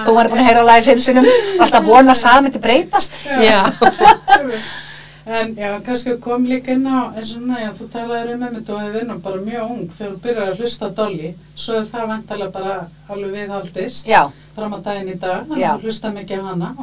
Þú 0.04 0.16
var 0.20 0.32
búin 0.34 0.42
að 0.44 0.48
heyra 0.50 0.64
lagi 0.68 0.88
fimm 0.90 1.04
sinnum. 1.06 1.28
Alltaf 1.56 1.80
að 1.80 1.88
vona 1.88 2.12
að 2.12 2.20
saman 2.20 2.50
þetta 2.50 2.64
breytast. 2.68 3.20
Já. 3.40 3.60
En 5.26 5.54
já, 5.56 5.80
kannski 5.80 6.18
kom 6.20 6.44
líka 6.44 6.72
inn 6.76 6.84
á, 6.84 7.08
en 7.16 7.24
svona, 7.24 7.60
já, 7.62 7.70
þú 7.72 7.86
talaður 7.92 8.34
um 8.34 8.42
einmitt 8.44 8.68
og 8.68 8.80
hefur 8.80 8.92
verið 8.92 9.08
nú 9.08 9.14
bara 9.24 9.40
mjög 9.40 9.70
ung 9.72 9.86
þegar 9.88 10.10
þú 10.12 10.18
byrjar 10.26 10.50
að 10.50 10.58
hlusta 10.60 10.88
á 10.92 10.96
Dolly, 10.98 11.30
svo 11.56 11.78
er 11.78 11.86
það 11.92 12.10
vantalega 12.10 12.52
bara 12.52 12.74
alveg 13.08 13.32
viðhaldist 13.36 14.06
Já. 14.08 14.30
fram 14.54 14.72
á 14.74 14.78
daginn 14.84 15.08
í 15.12 15.18
dag, 15.20 15.44
þannig 15.48 15.60
Já. 15.60 15.72
að 15.74 15.80
þú 15.82 15.90
hlusta 15.90 16.10
mikið 16.14 16.46
hana. 16.48 16.74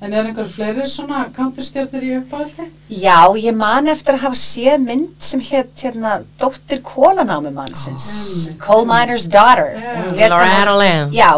En 0.00 0.12
er 0.14 0.28
einhver 0.28 0.46
fleiri 0.46 0.84
svona 0.86 1.24
countystjörnur 1.34 2.04
í 2.06 2.10
uppáhaldi? 2.20 2.68
Já, 2.88 3.34
ég 3.34 3.54
man 3.58 3.88
eftir 3.90 4.14
að 4.14 4.20
hafa 4.28 4.38
séð 4.38 4.76
mynd 4.84 5.16
sem 5.26 5.40
hétt 5.40 5.72
hérna 5.82 6.20
Dóttir 6.38 6.78
kólanámi 6.86 7.50
mannsins. 7.50 8.52
Coal 8.62 8.86
Miner's 8.86 9.26
Daughter. 9.28 9.74
Hana- 9.74 10.28
Loretta 10.30 10.76
Lynn. 10.78 11.10
Já, 11.12 11.32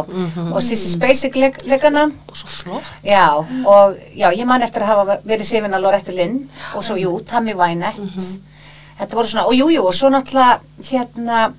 og 0.52 0.60
Sissy 0.62 0.88
Spacek 0.92 1.36
leikana. 1.64 2.10
Og 2.28 2.36
svo 2.36 2.48
flott. 2.48 2.82
Já, 3.02 3.38
og 3.64 3.96
já, 4.14 4.28
ég 4.36 4.44
man 4.46 4.62
eftir 4.62 4.82
að 4.82 4.92
hafa 4.92 5.18
verið 5.24 5.44
sifin 5.48 5.72
að 5.72 5.80
Loretta 5.86 6.12
Lynn 6.12 6.48
og 6.74 6.84
svo, 6.84 6.96
jú, 7.00 7.16
Tammy 7.24 7.54
Wynette. 7.54 8.02
Þetta 9.00 9.14
voru 9.16 9.26
svona, 9.26 9.46
og 9.46 9.54
jú, 9.56 9.70
jú, 9.72 9.86
og 9.88 9.94
svo 9.94 10.10
náttúrulega 10.12 10.60
hérna 10.90 11.54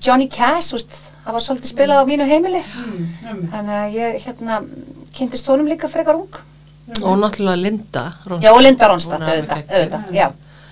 Johnny 0.00 0.28
Cash, 0.28 0.72
þú 0.72 0.78
veist, 0.80 1.07
það 1.28 1.36
var 1.36 1.44
svolítið 1.44 1.68
spilað 1.74 1.98
á 2.00 2.04
mínu 2.08 2.24
heimili. 2.24 2.60
Þannig 3.52 3.74
að 3.78 3.96
ég, 3.98 4.14
hérna, 4.24 4.60
kynntist 5.12 5.50
honum 5.52 5.68
líka 5.68 5.90
frekar 5.92 6.16
ung. 6.16 6.38
Og 7.02 7.18
náttúrulega 7.20 7.60
Linda. 7.60 8.04
Ronstadt. 8.24 8.46
Já, 8.46 8.52
og 8.54 8.62
Linda 8.64 8.86
er 8.86 8.94
auðvitað, 8.94 9.66
auðvitað, 9.68 10.06
já. 10.16 10.28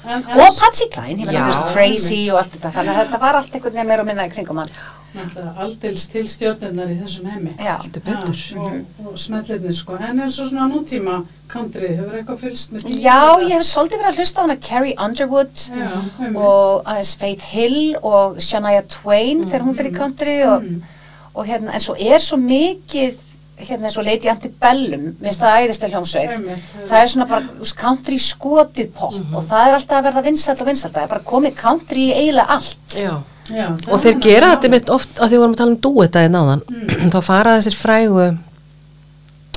Og 0.06 0.56
Patsy 0.56 0.86
þú 0.94 1.26
veist, 1.34 1.64
Crazy 1.74 2.20
og 2.30 2.40
allt 2.40 2.54
þetta, 2.56 2.70
þannig 2.78 2.92
að 2.94 3.00
þetta 3.02 3.20
var 3.26 3.38
allt 3.40 3.56
einhvern 3.58 3.74
veginn 3.74 3.90
meira 3.90 4.04
og 4.04 4.08
minna 4.08 4.24
í 4.24 4.32
kringum 4.32 4.62
hann. 4.62 4.72
Aldils 5.64 6.04
til 6.12 6.26
stjórnirnar 6.28 6.92
í 6.92 6.98
þessum 7.00 7.26
heimi. 7.30 7.54
Já. 7.62 7.76
Og, 8.60 9.06
og 9.06 9.18
smellirnir 9.18 9.74
sko. 9.76 9.96
En 10.00 10.20
eins 10.24 10.38
og 10.42 10.50
svona 10.50 10.68
nútíma 10.70 11.18
country, 11.50 11.92
hefur 11.96 12.16
eitthvað 12.18 12.40
fylgst 12.42 12.72
með 12.74 12.86
því? 12.86 12.96
Já, 13.04 13.18
ég 13.44 13.52
hef 13.54 13.66
svolítið 13.68 14.02
verið 14.02 14.10
að 14.12 14.20
hlusta 14.20 14.40
á 14.40 14.44
hana 14.44 14.56
Carrie 14.68 14.96
Underwood 14.98 15.66
Já, 15.70 15.90
og 16.32 16.88
aðeins 16.90 17.14
Faith 17.20 17.46
Hill 17.52 17.78
og 18.02 18.40
Shania 18.42 18.82
Twain 18.90 19.44
þegar 19.46 19.66
hún 19.66 19.78
fyrir 19.78 19.94
country 19.96 20.40
og, 20.48 20.66
og 21.34 21.46
hérna, 21.46 21.76
en 21.76 21.84
svo 21.86 21.94
er 21.98 22.18
svo 22.24 22.40
mikið 22.40 23.22
hérna 23.56 23.88
eins 23.88 23.96
og 23.96 24.04
Lady 24.04 24.28
Antebellum 24.28 25.06
minnst 25.22 25.40
það 25.40 25.62
æðislega 25.62 25.94
hljómsveit 25.94 26.34
Einmitt, 26.34 26.66
það 26.90 26.98
er 26.98 27.12
svona 27.12 27.28
bara 27.30 27.70
country 27.80 28.18
skotið 28.20 28.90
pop 28.98 29.16
og 29.16 29.46
það 29.48 29.70
er 29.70 29.76
alltaf 29.78 29.96
að 30.00 30.08
verða 30.10 30.24
vinsall 30.26 30.58
og 30.60 30.68
vinsall 30.68 30.92
það 30.92 31.06
er 31.06 31.14
bara 31.14 31.28
komið 31.30 31.56
country 31.62 32.10
í 32.10 32.18
eiginlega 32.18 32.58
allt 32.58 32.98
Já. 33.00 33.14
Já, 33.52 33.66
Og 33.90 34.02
þeir 34.02 34.18
gera 34.24 34.52
þetta 34.54 34.72
mitt 34.72 34.90
oft 34.90 35.20
að 35.20 35.32
því 35.32 35.40
vorum 35.42 35.54
að 35.56 35.62
tala 35.62 35.76
um 35.76 36.02
í 36.26 36.34
náðan. 36.34 36.62
Þá 37.14 37.18
fara 37.26 37.56
þessir 37.60 37.78
frægu 37.78 38.26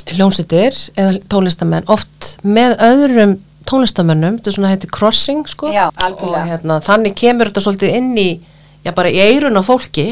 hljómsittir 0.09 0.77
eða 0.97 1.19
tónlistamenn 1.29 1.89
oft 1.91 2.33
með 2.43 2.77
öðrum 2.85 3.37
tónlistamennum, 3.69 4.39
þetta 4.39 4.49
er 4.49 4.55
svona 4.55 4.71
heiti 4.73 4.89
crossing 4.89 5.43
sko. 5.49 5.69
Já, 5.73 5.89
og 5.93 6.37
hérna, 6.47 6.79
þannig 6.85 7.13
kemur 7.19 7.51
þetta 7.51 7.65
svolítið 7.65 7.97
inn 7.99 8.15
í 8.17 8.29
já 8.79 8.93
bara 8.95 9.11
í 9.11 9.19
eirun 9.19 9.59
á 9.59 9.63
fólki 9.65 10.05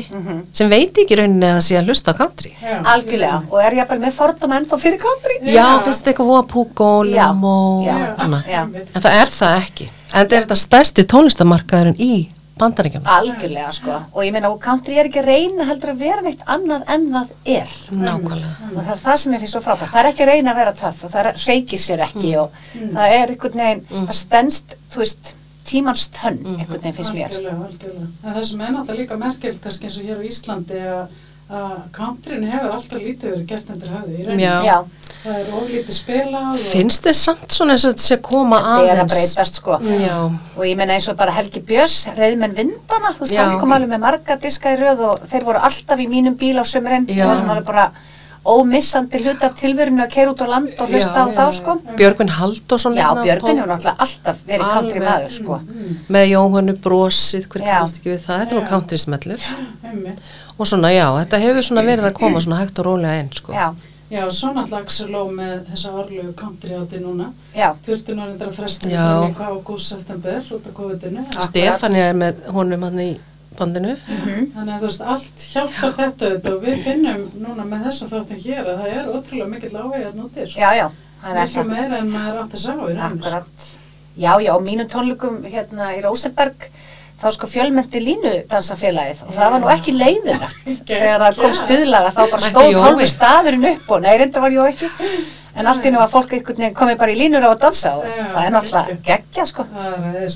sem 0.55 0.67
veit 0.69 0.97
ekki 0.99 1.15
í 1.15 1.17
rauninni 1.21 1.47
að 1.47 1.53
það 1.55 1.65
sé 1.69 1.77
að 1.79 1.87
hlusta 1.89 2.13
á 2.13 2.19
country. 2.19 2.51
Já, 2.59 2.77
algjörlega 2.93 3.37
og 3.47 3.61
er 3.63 3.77
ég 3.79 3.89
bara 3.89 4.03
með 4.03 4.17
fordóma 4.17 4.57
ennþá 4.59 4.79
fyrir 4.81 4.99
country 5.01 5.37
Já, 5.55 5.65
finnst 5.85 6.03
þetta 6.03 6.11
eitthvað 6.11 6.31
voða 6.33 6.47
púk 6.51 6.81
og 6.83 7.07
Já, 7.07 7.29
lim 7.31 7.45
og 7.47 7.85
já, 7.87 7.95
svona. 8.19 8.41
já. 8.51 8.61
En 8.67 9.05
það 9.07 9.19
er 9.21 9.31
það 9.37 9.59
ekki. 9.63 9.87
En 10.07 10.17
þetta 10.19 10.35
er 10.37 10.43
þetta 10.45 10.59
stærsti 10.63 11.07
tónlistamarkaðurinn 11.15 12.03
í 12.03 12.11
bandaríkjum. 12.59 13.05
algjörlega 13.05 13.71
sko. 13.77 13.97
Og 14.13 14.23
ég 14.25 14.33
meina 14.35 14.51
og 14.51 14.59
country 14.63 14.97
er 14.97 15.09
ekki 15.09 15.21
að 15.23 15.29
reyna 15.31 15.67
heldur 15.69 15.93
að 15.93 16.03
vera 16.03 16.21
neitt 16.25 16.43
annað 16.45 16.85
en 16.93 17.07
það 17.13 17.33
er. 17.45 17.73
Nákvæmlega. 17.91 18.53
og 18.75 18.81
það 18.83 18.93
er 18.95 19.01
það 19.05 19.17
sem 19.23 19.33
ég 19.33 19.43
finnst 19.45 19.57
svo 19.57 19.63
frábært. 19.65 19.91
Það 19.93 20.03
er 20.03 20.11
ekki 20.11 20.25
að 20.25 20.31
reyna 20.33 20.53
að 20.53 20.61
vera 20.61 20.73
töff 20.81 21.03
og 21.03 21.11
það 21.15 21.31
reykir 21.47 21.83
sér 21.85 22.05
ekki 22.07 22.35
og 22.37 22.61
það 22.93 23.17
er 23.19 23.35
einhvern 23.35 23.61
veginn 23.63 24.07
það 24.07 24.17
stendst, 24.21 24.75
þú 24.93 25.03
veist, 25.03 25.33
tímans 25.67 26.09
tönn 26.15 26.41
einhvern 26.55 26.81
veginn 26.81 26.97
finnst 26.97 27.13
mér. 27.13 27.31
Algjörlega, 27.31 27.69
algjörlega. 27.69 28.09
En 28.23 28.35
það 28.37 28.43
sem 28.49 28.61
er 28.61 28.75
náttúrulega 28.75 29.01
líka 29.01 29.17
merkjöld 29.21 29.61
kannski 29.63 29.89
eins 29.89 29.97
og 29.99 30.05
hér 30.07 30.21
á 30.21 30.27
Íslandi 30.31 30.83
að 30.87 31.07
að 31.47 31.75
countryn 31.95 32.43
hefur 32.43 32.73
alltaf 32.75 32.99
lítið 32.99 33.29
verið 33.31 33.43
gert 33.47 33.69
undir 33.71 33.91
höfði 33.93 34.23
í 34.35 34.39
já, 34.43 34.73
Það 35.21 35.37
er 35.37 35.53
oflítið 35.59 35.95
spilað 35.95 36.49
og... 36.49 36.65
Finnst 36.73 37.07
þið 37.07 37.15
samt 37.19 37.55
svona 37.55 37.77
eins 37.77 37.85
og 37.87 37.93
þetta 37.93 38.07
sé 38.07 38.17
koma 38.27 38.59
það 38.65 38.81
er 38.81 38.89
að 38.89 38.91
aðeins? 38.97 39.15
breytast 39.15 39.61
sko. 39.61 39.77
Já. 40.03 40.17
og 40.27 40.65
ég 40.67 40.75
meina 40.79 40.97
eins 40.97 41.07
og 41.07 41.17
bara 41.19 41.37
Helgi 41.37 41.63
Björns 41.69 41.95
reyðmenn 42.19 42.57
vindana, 42.57 43.13
þú 43.15 43.23
veist, 43.23 43.39
hann 43.39 43.55
kom 43.63 43.77
alveg 43.77 43.93
með 43.95 44.03
marga 44.03 44.37
diska 44.43 44.75
í 44.75 44.81
röð 44.81 45.05
og 45.07 45.25
þeir 45.31 45.47
voru 45.47 45.63
alltaf 45.69 46.03
í 46.03 46.11
mínum 46.11 46.35
bíl 46.39 46.59
á 46.59 46.65
sömurinn, 46.67 47.07
Já. 47.07 47.23
það 47.23 47.31
var 47.31 47.41
svona 47.41 47.55
alveg 47.55 47.71
bara 47.71 47.87
ómissandi 48.47 49.19
hlut 49.23 49.41
af 49.43 49.55
tilverinu 49.59 50.03
að 50.05 50.11
keira 50.13 50.31
út 50.31 50.39
á 50.43 50.47
land 50.47 50.79
og 50.79 50.91
hlusta 50.91 51.23
á 51.23 51.27
þá 51.35 51.45
sko. 51.57 51.73
Björgvin 51.99 52.31
Halldórsson 52.31 52.95
Já, 52.95 53.09
hérna 53.09 53.25
Björgvin 53.25 53.41
tók 53.43 53.59
hefur 53.59 53.71
náttúrulega 53.73 54.05
alltaf 54.05 54.43
verið 54.47 54.73
country 54.75 55.01
maður 55.03 55.33
sko. 55.35 55.59
Með 56.15 56.27
Jóhannu 56.31 56.75
brosið, 56.85 57.47
hver 57.51 57.65
Já. 57.65 57.73
kannast 57.73 57.99
ekki 57.99 58.13
við 58.13 58.21
það, 58.23 58.43
þetta 58.45 58.59
var 58.59 58.69
country 58.71 59.01
smellur. 59.03 59.49
Og 60.57 60.67
svona 60.67 60.91
já, 60.93 61.05
þetta 61.19 61.39
hefur 61.43 61.61
svona 61.69 61.83
verið 61.87 62.09
að 62.09 62.17
koma 62.17 62.41
svona 62.41 62.59
hægt 62.63 62.79
og 62.81 62.85
rólega 62.89 63.21
inn 63.21 63.31
sko. 63.33 63.53
Já, 63.53 63.69
Já, 64.07 64.21
svo 64.31 64.53
náttúrulega 64.55 64.85
Axel 64.85 65.09
Ló 65.11 65.25
með 65.35 65.65
þessa 65.67 65.89
árlegu 65.99 66.29
country 66.39 66.75
átti 66.77 66.99
núna. 67.03 67.25
já, 67.51 67.73
Þurfti 67.83 68.13
nú 68.15 68.23
reyndar 68.23 68.47
að 68.47 68.55
fresta 68.55 68.87
Já. 68.87 69.01
því 69.03 69.25
líka 69.27 69.43
á 69.43 69.51
ágúst 69.51 69.89
september 69.91 70.37
út 70.55 70.67
af 70.69 70.73
COVID-inu. 70.77 71.25
Stefania 71.43 72.05
er 72.13 72.15
með 72.15 72.39
honum 72.55 72.85
hann 72.87 73.01
í 73.03 73.09
bandinu 73.57 73.97
Þannig 73.97 74.71
að 74.71 74.79
þú 74.79 74.87
veist, 74.87 75.01
allt 75.01 75.43
hjálpar 75.51 75.93
þetta 75.97 76.29
auðvitað 76.29 76.53
og 76.53 76.63
við 76.63 76.79
finnum 76.85 77.25
núna 77.43 77.65
með 77.67 77.83
þessum 77.89 78.11
þáttum 78.13 78.41
hér 78.45 78.63
að 78.71 78.79
það 78.79 78.95
er 78.95 79.11
ótrúlega 79.11 79.49
mikill 79.51 79.75
áhuga 79.75 80.01
að 80.07 80.15
núti. 80.21 80.47
Sko. 80.47 80.59
já, 80.61 80.69
já, 80.79 80.87
er 81.33 81.51
það 81.57 81.71
meira 81.73 81.99
en 81.99 82.11
maður 82.15 82.41
átt 82.45 82.55
að 82.55 82.63
sá 82.63 82.71
í 82.71 82.77
rauninni. 82.79 83.01
sko. 83.03 83.27
Akkurat. 83.27 83.67
Já, 84.17 84.31
já, 84.47 84.53
mínum 84.63 84.87
tónleikum 84.89 85.41
hérna 85.43 85.91
í 85.97 86.01
Róseberg 86.05 86.69
þá 87.21 87.27
sko 87.33 87.47
fjölmenti 87.49 88.01
línu 88.03 88.33
dansafélagið 88.51 89.23
og 89.27 89.33
það 89.37 89.51
var 89.53 89.63
nú 89.63 89.71
ekki 89.73 89.93
leiðilegt 89.97 90.67
þegar 90.89 91.23
það 91.25 91.39
kom 91.41 91.55
stuðlaga 91.61 92.11
þá 92.13 92.21
bara 92.33 92.51
stóð 92.51 92.79
hálfur 92.83 93.11
staðurinn 93.13 93.69
upp 93.73 93.91
og 93.95 94.03
nei, 94.05 94.13
reynda 94.21 94.43
var 94.43 94.53
jó 94.53 94.65
ekki. 94.69 94.91
En 95.57 95.65
allt 95.65 95.85
í 95.89 95.89
nú 95.89 95.97
að 95.97 96.11
fólk 96.13 96.33
einhvern 96.37 96.59
veginn 96.61 96.75
komið 96.77 96.99
bara 97.01 97.13
í 97.15 97.17
línur 97.17 97.41
á 97.41 97.49
að 97.49 97.61
dansa 97.63 97.95
og 97.97 98.03
það 98.05 98.43
er 98.43 98.51
náttúrulega 98.53 98.97
geggja 99.07 99.45
sko. 99.49 99.63
Er. 100.13 100.35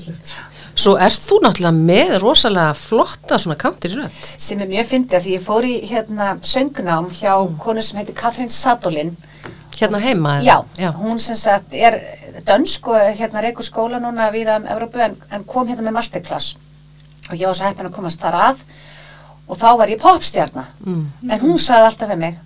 Svo 0.82 0.94
ert 0.98 1.20
þú 1.28 1.38
náttúrulega 1.44 1.76
með 1.76 2.14
rosalega 2.24 2.72
flotta 2.74 3.38
svona 3.38 3.54
country 3.60 3.92
rödd. 3.94 4.16
Sem 4.40 4.64
er 4.64 4.70
mjög 4.72 4.88
fyndið 4.90 5.18
að 5.20 5.26
því 5.28 5.36
ég 5.36 5.44
fór 5.46 5.68
í 5.68 5.74
hérna 5.92 6.32
söngnám 6.42 7.10
hjá 7.20 7.36
Mm. 7.36 7.58
konu 7.62 7.82
sem 7.86 8.00
heitir 8.00 8.16
Katrín 8.18 8.50
Sadolin 8.50 9.14
hérna 9.78 10.00
heima 10.02 10.40
eða? 10.40 10.44
Já, 10.48 10.56
já. 10.78 10.90
hún 10.98 11.18
sem 11.20 11.36
sagt 11.36 11.74
er 11.74 12.00
dönsk 12.46 12.88
og 12.88 13.16
hérna 13.18 13.42
reykur 13.42 13.64
skóla 13.66 14.00
núna 14.02 14.30
við 14.32 14.50
um 14.56 14.66
Evrópu 14.66 15.00
en, 15.06 15.16
en 15.30 15.44
kom 15.44 15.68
hérna 15.68 15.82
með 15.86 15.96
masterclass 16.00 16.56
og 17.30 17.34
ég 17.36 17.46
var 17.46 17.58
svo 17.58 17.68
heppin 17.68 17.90
að 17.90 17.96
komast 17.98 18.22
þar 18.22 18.38
að. 18.48 18.64
Og 19.48 19.58
þá 19.58 19.68
var 19.78 19.90
ég 19.92 20.00
popstjarna. 20.00 20.64
Mm. 20.86 21.04
en 21.28 21.40
hún 21.42 21.60
sagði 21.60 21.90
alltaf 21.90 22.10
við 22.14 22.24
mig 22.24 22.40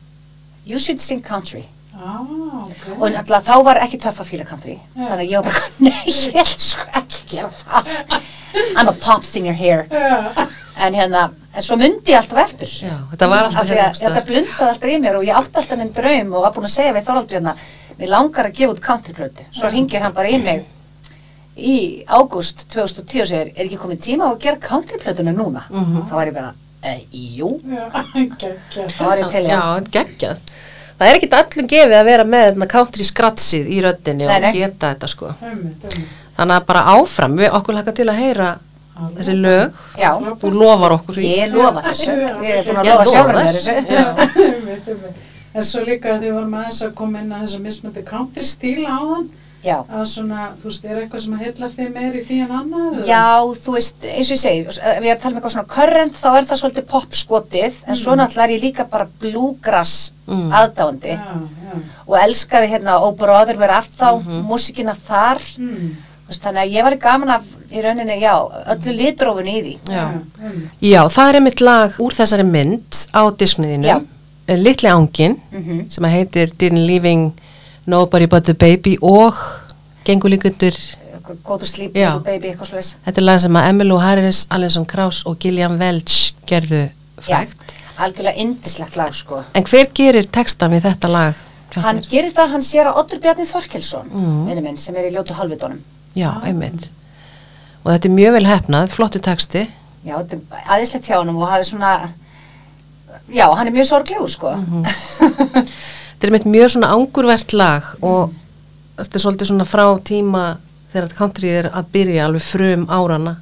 you 0.66 0.78
should 0.78 1.00
sing 1.00 1.22
country. 1.22 1.64
Ah, 1.96 2.20
ok. 2.20 3.00
og 3.00 3.08
náttúrulega 3.14 3.46
þá 3.46 3.64
var 3.64 3.78
ekki 3.80 3.98
töff 4.02 4.20
að 4.20 4.30
fíla 4.32 4.44
country. 4.48 4.76
Þannig 4.96 5.22
að 5.22 5.30
ég 5.30 5.40
var 5.40 5.54
bara, 5.54 5.70
nei, 5.86 6.12
ég 6.36 6.50
sko 6.60 6.84
ekki 7.00 7.22
gera 7.30 7.50
það. 7.62 8.20
I'm 8.76 8.88
a 8.90 8.94
pop 9.00 9.24
singer 9.24 9.56
here. 9.56 9.86
Já. 9.90 10.46
en 10.76 10.94
hérna, 10.94 11.22
en 11.56 11.64
svo 11.64 11.78
myndi 11.80 12.12
ég 12.12 12.20
alltaf 12.20 12.42
eftir. 12.42 12.68
Já, 12.68 12.96
þetta 13.14 13.28
var 13.32 13.46
alltaf 13.46 13.62
Af 13.62 13.70
því 13.70 13.78
hérna 13.78 13.94
að 13.94 14.02
þetta 14.02 14.24
blundaði 14.28 14.70
alltaf 14.74 14.92
í 14.92 14.98
mér 15.06 15.18
og 15.20 15.24
ég 15.24 15.40
átti 15.40 15.60
alltaf 15.62 15.80
minn 15.80 15.92
draum 15.96 16.34
og 16.34 16.44
var 16.44 16.56
búin 16.56 16.68
að 16.68 16.74
segja 16.74 16.96
við 16.96 17.06
Þoraldur 17.06 17.38
hérna 17.38 17.54
mér 17.96 18.12
langar 18.12 18.50
að 18.50 18.58
gefa 18.58 18.74
út 18.74 18.82
countryplötu. 18.84 19.46
Svo 19.56 19.70
ringir 19.72 20.04
hann 20.04 20.16
bara 20.16 20.32
í 20.32 20.42
mig 20.42 20.66
í 21.56 22.04
ágúst 22.06 22.66
2010 22.72 23.22
og 23.24 23.28
segir 23.30 23.50
er 23.54 23.64
ekki 23.64 23.78
komið 23.80 24.00
tíma 24.06 24.28
á 24.28 24.30
að 24.34 24.40
gera 24.44 24.60
countryplötuna 24.60 25.32
núna? 25.36 25.62
Þá 25.70 26.12
var 26.12 26.30
ég 26.30 26.36
bara, 26.36 26.52
e, 26.84 26.94
jú. 27.38 27.54
Já, 27.64 27.86
þá 28.96 29.02
var 29.06 29.22
ég 29.22 29.30
til 29.32 29.42
í 29.44 29.48
Já, 29.50 29.60
það. 29.62 29.88
geggjað. 29.96 30.44
Það 30.96 31.08
er 31.10 31.18
ekkit 31.18 31.34
öllum 31.36 31.66
gefið 31.72 31.96
að 31.98 32.06
vera 32.08 32.24
með 32.24 32.62
country 32.72 33.04
skratsið 33.04 33.66
í 33.68 33.80
röddinni 33.84 34.28
Nei, 34.28 34.36
og 34.36 34.54
geta 34.56 34.92
þetta 34.94 35.10
sko. 35.12 35.32
Einmitt, 35.44 35.82
einmitt. 35.90 36.22
Þannig 36.36 36.56
að 36.60 36.66
bara 36.68 36.84
áfram, 36.96 37.36
við 37.40 37.56
okkur 37.58 37.76
laka 37.76 37.92
til 37.96 38.06
að 38.12 38.20
heyra 38.20 38.48
þessi 39.16 39.34
lög. 39.36 39.76
Já, 40.00 40.10
Þú 40.40 40.50
lofar 40.56 40.94
okkur 40.96 41.18
því. 41.18 41.30
Ég 41.36 41.52
lofa 41.52 41.82
þessu. 41.90 42.14
Ég 42.44 42.60
er 42.60 42.68
búin 42.68 42.80
að 42.80 42.88
Ég 42.88 42.94
lofa 42.94 43.08
sjálfur 43.12 43.40
þessu. 43.56 43.74
Einmitt, 43.76 44.88
einmitt. 44.92 45.24
En 45.56 45.64
svo 45.64 45.82
líka 45.84 46.14
að 46.14 46.24
þið 46.26 46.32
vorum 46.36 46.54
aðeins 46.60 46.80
að 46.84 46.94
koma 46.96 47.20
inn 47.22 47.32
að 47.32 47.44
þess 47.46 47.56
að 47.56 47.66
mismöndi 47.66 48.02
country 48.08 48.44
stíla 48.44 48.92
á 48.92 49.00
þann 49.00 49.28
Já. 49.66 49.76
að 49.90 50.04
svona, 50.12 50.44
þú 50.62 50.68
veist, 50.70 50.84
er 50.86 51.00
eitthvað 51.02 51.22
sem 51.24 51.38
heillar 51.40 51.70
þig 51.74 51.88
meir 51.96 52.14
í 52.14 52.22
því 52.28 52.36
en 52.44 52.52
annað? 52.60 52.88
eða? 53.00 53.06
Já, 53.10 53.54
þú 53.64 53.74
veist, 53.76 54.04
eins 54.06 54.30
og 54.30 54.36
ég 54.36 54.42
segi, 54.44 54.60
ef 54.68 55.02
ég 55.02 55.10
er 55.10 55.16
að 55.16 55.20
tala 55.24 55.32
um 55.34 55.40
eitthvað 55.40 55.54
svona 55.56 55.72
current, 55.76 56.14
þá 56.22 56.28
er 56.38 56.44
það 56.50 56.60
svolítið 56.62 56.86
popskotið, 56.94 57.80
en 57.86 57.96
svo 57.96 58.14
náttúrulega 58.16 58.44
er 58.48 58.54
ég 58.56 58.62
líka 58.68 58.88
bara 58.90 59.08
bluegrass 59.20 60.12
Mm. 60.26 60.48
aðdáandi 60.50 61.12
Já, 61.14 61.22
já. 61.22 61.76
og 62.08 62.16
elskaði 62.18 62.66
hérna 62.72 62.96
Oh 63.00 63.12
Brother 63.14 63.56
Where 63.56 63.70
Art 63.76 63.92
Thou, 63.98 64.20
músikina 64.42 64.94
þar, 64.96 65.38
Mm. 65.58 65.92
Þú 66.26 66.30
veist, 66.32 66.42
þannig 66.42 66.62
að 66.64 66.72
ég 66.74 66.82
var 66.82 66.96
gaman 66.96 67.30
af 67.30 67.42
í 67.70 67.82
rauninni, 67.84 68.16
já, 68.20 68.34
öllu 68.66 68.92
litrófun 68.98 69.46
í 69.46 69.60
því. 69.62 69.78
Já. 69.86 70.08
Mm. 70.42 70.62
Já, 70.82 71.02
það 71.08 71.28
er 71.28 71.34
einmitt 71.38 71.60
lag 71.60 71.90
úr 72.02 72.10
þessari 72.10 72.42
mynd 72.44 73.06
á 73.14 73.22
diskniðinu. 73.30 74.06
Littli 74.48 74.88
ángin 74.90 75.36
Mhm. 75.52 75.88
sem 75.90 76.04
að 76.04 76.10
heitir 76.16 76.50
Didn't 76.58 76.84
Leaving 76.86 77.32
Nobody 77.86 78.26
But 78.26 78.44
The 78.44 78.54
Baby 78.54 78.96
og 79.02 79.34
gengur 80.04 80.28
líka 80.32 80.48
undir 80.50 80.74
Go 81.44 81.56
to 81.58 81.66
sleep, 81.66 81.94
Já. 81.94 82.12
little 82.14 82.20
baby, 82.22 82.48
eitthvað 82.52 82.68
slúðis. 82.70 82.88
Þetta 83.04 83.18
er 83.18 83.24
lag 83.26 83.40
sem 83.42 83.56
að 83.58 83.64
Emmylou 83.72 83.96
Harris, 83.98 84.44
Alison 84.54 84.84
Krauss 84.86 85.24
og 85.26 85.38
Gillian 85.42 85.74
Welch 85.80 86.34
gerðu 86.46 86.84
frægt. 87.18 87.72
Algjörlega 87.98 88.36
indislegt 88.44 88.94
lag, 88.96 89.10
sko. 89.14 89.40
En 89.54 89.64
hver 89.66 89.88
gerir 89.96 90.28
textan 90.30 90.70
við 90.76 90.84
þetta 90.86 91.10
lag? 91.10 91.34
Hann 91.82 91.98
gerir 92.08 92.30
það, 92.30 92.52
hann 92.54 92.62
sér 92.62 92.86
að 92.92 93.00
Oddur 93.02 93.18
Bjarni 93.24 93.44
Þorkelsson, 93.50 94.06
Mm. 94.12 94.46
vinnu 94.46 94.62
minn, 94.62 94.76
sem 94.76 94.94
er 94.96 95.10
í 95.10 95.14
ljótu 95.16 95.34
halvitónum. 95.34 95.80
Já, 96.14 96.30
einmitt. 96.44 96.86
Og 97.84 97.90
þetta 97.92 98.06
er 98.06 98.14
mjög 98.14 98.32
vel 98.32 98.46
hefnað, 98.46 98.88
flottu 98.94 99.18
texti. 99.20 99.66
Já, 100.06 100.14
þetta 100.22 100.34
er 100.36 100.62
aðeinslegt 100.76 101.06
hjá 101.10 101.16
honum 101.18 101.42
og 101.42 101.48
hann 101.50 101.58
er 101.60 101.64
svona, 101.64 102.08
já, 103.34 103.50
hann 103.56 103.66
er 103.66 103.72
mjög 103.72 103.86
sorglegur, 103.90 104.30
sko. 104.30 104.54
Þetta 106.16 106.24
er 106.24 106.30
einmitt 106.32 106.46
mjög 106.48 106.70
svona 106.72 106.88
angurvert 106.96 107.52
lag 107.52 107.82
og 108.00 108.30
þetta 108.96 109.18
er 109.18 109.20
svolítið 109.20 109.50
svona 109.50 109.66
frá 109.68 109.84
tíma 110.08 110.44
þegar 110.94 111.10
country 111.18 111.50
er 111.52 111.66
að 111.76 111.90
byrja 111.92 112.24
alveg 112.24 112.40
frum 112.46 112.86
árana, 112.88 113.34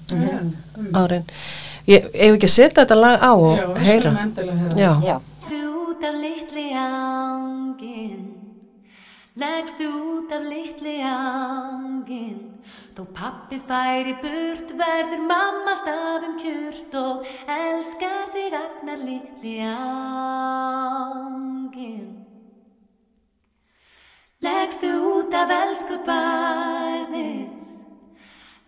árin. 0.98 1.22
Ég 1.86 2.08
hef 2.10 2.34
ekki 2.34 2.48
að 2.48 2.54
setja 2.56 2.82
þetta 2.82 2.96
lag 2.98 3.22
á 3.22 3.30
og 3.36 3.54
Já, 3.54 3.66
við 3.68 3.84
heyra. 3.86 4.10
skulum 4.10 4.24
endilega 4.24 4.58
heyra. 4.58 4.74
Já. 4.82 4.92
Já. 5.06 5.16
Út 5.54 6.02
af 6.08 6.14
litli 6.18 6.66
ángin 6.74 8.22
Leggstu 9.38 9.84
út 9.86 10.32
af 10.34 10.42
litli 10.50 10.96
ángin 11.06 12.40
Þó 12.96 13.02
pappi 13.14 13.60
færi 13.68 14.14
burt 14.22 14.68
verður 14.78 15.22
mamma 15.28 15.76
alltaf 15.76 16.26
um 16.26 16.34
kjurt 16.42 16.94
og 16.98 17.22
elskar 17.46 18.26
þig 18.34 18.52
agnar 18.58 18.98
litli 19.06 19.56
ángin 21.14 22.23
Leggstu 24.44 24.88
út 25.16 25.32
af 25.34 25.48
elsku 25.62 25.96
barnið. 26.04 27.48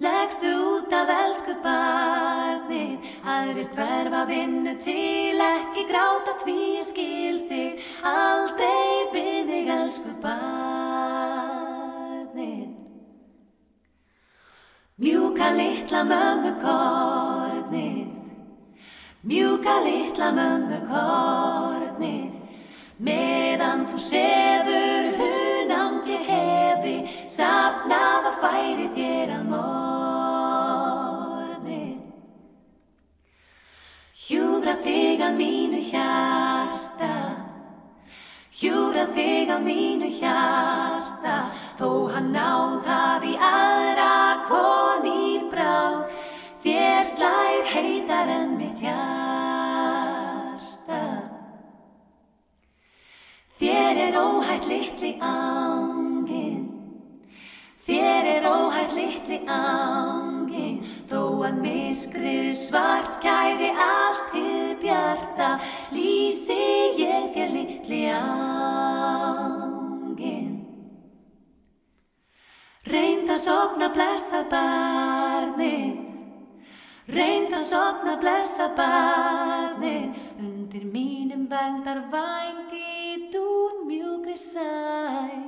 Leggstu 0.01 0.51
út 0.73 0.93
af 0.93 1.09
elsku 1.23 1.55
barnið. 1.65 2.99
Aðrir 3.35 3.69
hverfa 3.77 4.23
vinnu 4.31 4.75
til 4.81 5.41
ekki 5.49 5.83
gráta 5.91 6.33
því 6.41 6.57
ég 6.79 6.87
skil 6.89 7.39
þig. 7.51 7.73
Aldrei 8.09 9.13
við 9.13 9.43
þig 9.51 9.69
elsku 9.77 10.13
barnið. 10.25 10.57
Mjúka 14.97 15.49
litla 15.61 16.01
mömmu 16.13 16.53
kornið. 16.65 18.09
Mjúka 19.29 19.77
litla 19.85 20.29
mömmu 20.41 20.79
kornið. 20.89 22.33
Meðan 22.97 23.81
þú 23.93 23.99
sefur 24.01 24.86
Safnað 27.87 28.25
og 28.27 28.35
færi 28.43 28.87
þér 28.97 29.31
að 29.37 29.45
morni 29.53 30.03
Hjúfra 34.27 34.75
þig 34.83 35.21
að 35.23 35.37
mínu 35.39 35.79
hjarta. 35.87 37.11
Hjúfra 38.59 39.05
þig 39.15 39.53
að 39.55 39.63
mínu 39.69 40.09
hjarta. 40.19 41.37
Þó 41.79 42.11
hann 42.11 42.33
náð 42.35 42.83
hafi 42.91 43.35
aðra 43.39 44.43
koni 44.49 45.47
bráð. 45.53 46.11
Þér 46.65 47.03
slær 47.13 47.63
heitar 47.71 48.29
en 48.41 48.59
mitt 48.59 48.81
hjarta. 48.83 50.03
Þér 53.61 53.95
er 54.09 54.19
óhætt 54.25 54.67
litli 54.73 55.13
ángin 55.21 55.96
Þér 57.87 58.25
er 58.35 58.45
óhætt 58.51 58.93
litli 58.99 59.39
ángin 59.47 60.83
Þó 61.07 61.23
að 61.47 61.61
myrkrið 61.63 62.51
svart 62.59 63.21
kæfi 63.23 63.71
allt 63.71 64.35
hið 64.35 64.73
bjarta 64.83 65.51
Lýsi 65.95 66.63
ég 66.99 67.31
þér 67.37 67.51
litli 67.55 68.03
ángin 68.11 69.47
Reynd 72.87 73.31
að 73.35 73.41
sopna 73.43 73.89
blessað 73.91 74.45
barnið. 74.53 75.97
Reynd 77.11 77.57
að 77.57 77.65
sopna 77.65 78.15
blessað 78.23 78.77
barnið. 78.79 80.21
Undir 80.39 80.85
mínum 80.93 81.49
verndar 81.51 82.05
vængi 82.13 83.27
dún 83.35 83.83
mjúkri 83.91 84.39
sæng 84.39 85.46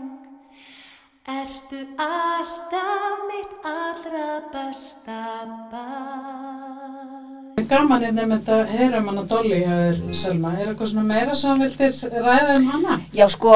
Ertu 1.28 1.76
alltaf 2.00 3.18
mitt 3.28 3.50
allra 3.68 4.28
besta 4.48 5.24
barn 5.68 7.66
Gaman 7.68 8.06
er 8.08 8.14
nefnd 8.16 8.48
að 8.48 8.70
heyra 8.72 9.02
um 9.02 9.10
hana 9.10 9.24
Dolly 9.28 9.58
hefur 9.60 10.16
Selma. 10.16 10.54
Er 10.56 10.70
eitthvað 10.70 10.88
svona 10.94 11.04
meira 11.10 11.36
sem 11.36 11.60
vildir 11.60 11.92
ræða 12.24 12.56
um 12.56 12.66
hana? 12.72 12.96
Já, 13.12 13.26
sko, 13.28 13.52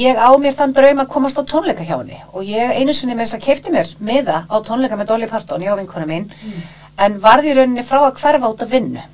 ég 0.00 0.18
á 0.18 0.34
mér 0.42 0.58
þann 0.58 0.74
draum 0.74 1.04
að 1.04 1.12
komast 1.14 1.38
á 1.38 1.46
tónleika 1.46 1.86
hjá 1.86 1.94
henni 2.00 2.18
og 2.32 2.42
ég 2.42 2.74
einu 2.74 2.90
sinni 2.90 3.14
með 3.14 3.28
þess 3.28 3.38
að 3.38 3.46
kefti 3.46 3.76
mér 3.76 3.94
miða 4.10 4.42
á 4.50 4.56
tónleika 4.66 4.98
með 4.98 5.12
Dolly 5.12 5.30
Parton, 5.30 5.62
ég 5.62 5.70
á 5.70 5.78
vinkona 5.78 6.10
mín, 6.10 6.26
en 6.98 7.20
varði 7.22 7.54
í 7.54 7.58
rauninni 7.60 7.86
frá 7.86 8.02
að 8.02 8.18
hverfa 8.18 8.50
út 8.50 8.66
að 8.66 8.74
vinnu. 8.74 9.10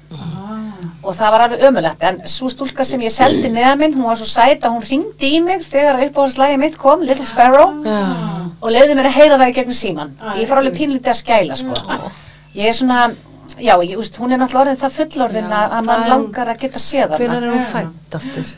Og 1.01 1.15
það 1.17 1.31
var 1.33 1.43
alveg 1.47 1.63
ömulegt, 1.65 2.03
en 2.05 2.19
svo 2.29 2.51
stúlka 2.53 2.85
sem 2.85 3.01
ég 3.01 3.13
seldi 3.15 3.49
með 3.49 3.71
minn, 3.81 3.95
hún 3.97 4.05
var 4.11 4.19
svo 4.21 4.27
sæt 4.29 4.67
að 4.69 4.75
hún 4.75 4.85
ringdi 4.85 5.31
í 5.37 5.41
mig 5.41 5.63
þegar 5.65 6.03
uppáhaldslægi 6.05 6.59
mitt 6.61 6.77
kom, 6.79 7.01
Little 7.09 7.25
Sparrow, 7.29 7.73
og 8.61 8.69
leiði 8.75 8.99
mér 8.99 9.09
að 9.09 9.17
heyra 9.17 9.39
það 9.41 9.53
í 9.53 9.55
gegnum 9.57 9.79
síman. 9.79 10.13
Ég 10.37 10.51
fór 10.51 10.61
alveg 10.61 10.77
pínlítið 10.77 11.15
að 11.15 11.21
skæla, 11.23 11.57
sko. 11.57 12.11
Ég 12.53 12.69
er 12.69 12.77
svona, 12.77 13.07
já, 13.57 13.73
ég, 13.81 13.97
úst, 13.97 14.21
hún 14.21 14.35
er 14.37 14.43
náttúrulega 14.43 14.67
orðin 14.67 14.83
það 14.83 14.99
fullorðin 14.99 15.55
að, 15.57 15.79
að 15.79 15.89
mann 15.89 16.09
langar 16.13 16.53
að 16.53 16.61
geta 16.67 16.83
séð 16.85 17.07
hana. 17.15 17.23
Hvenær 17.23 17.49
er 17.49 17.55
hún 17.55 17.71
fætt 17.73 18.21
aftur? 18.21 18.53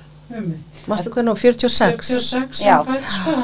Mástu 0.90 1.11
hvernig 1.12 1.36
hún 1.36 1.38
46? 1.38 2.07
46 2.09 2.62
Já. 2.64 2.82
fætt 2.86 3.11
sko, 3.12 3.34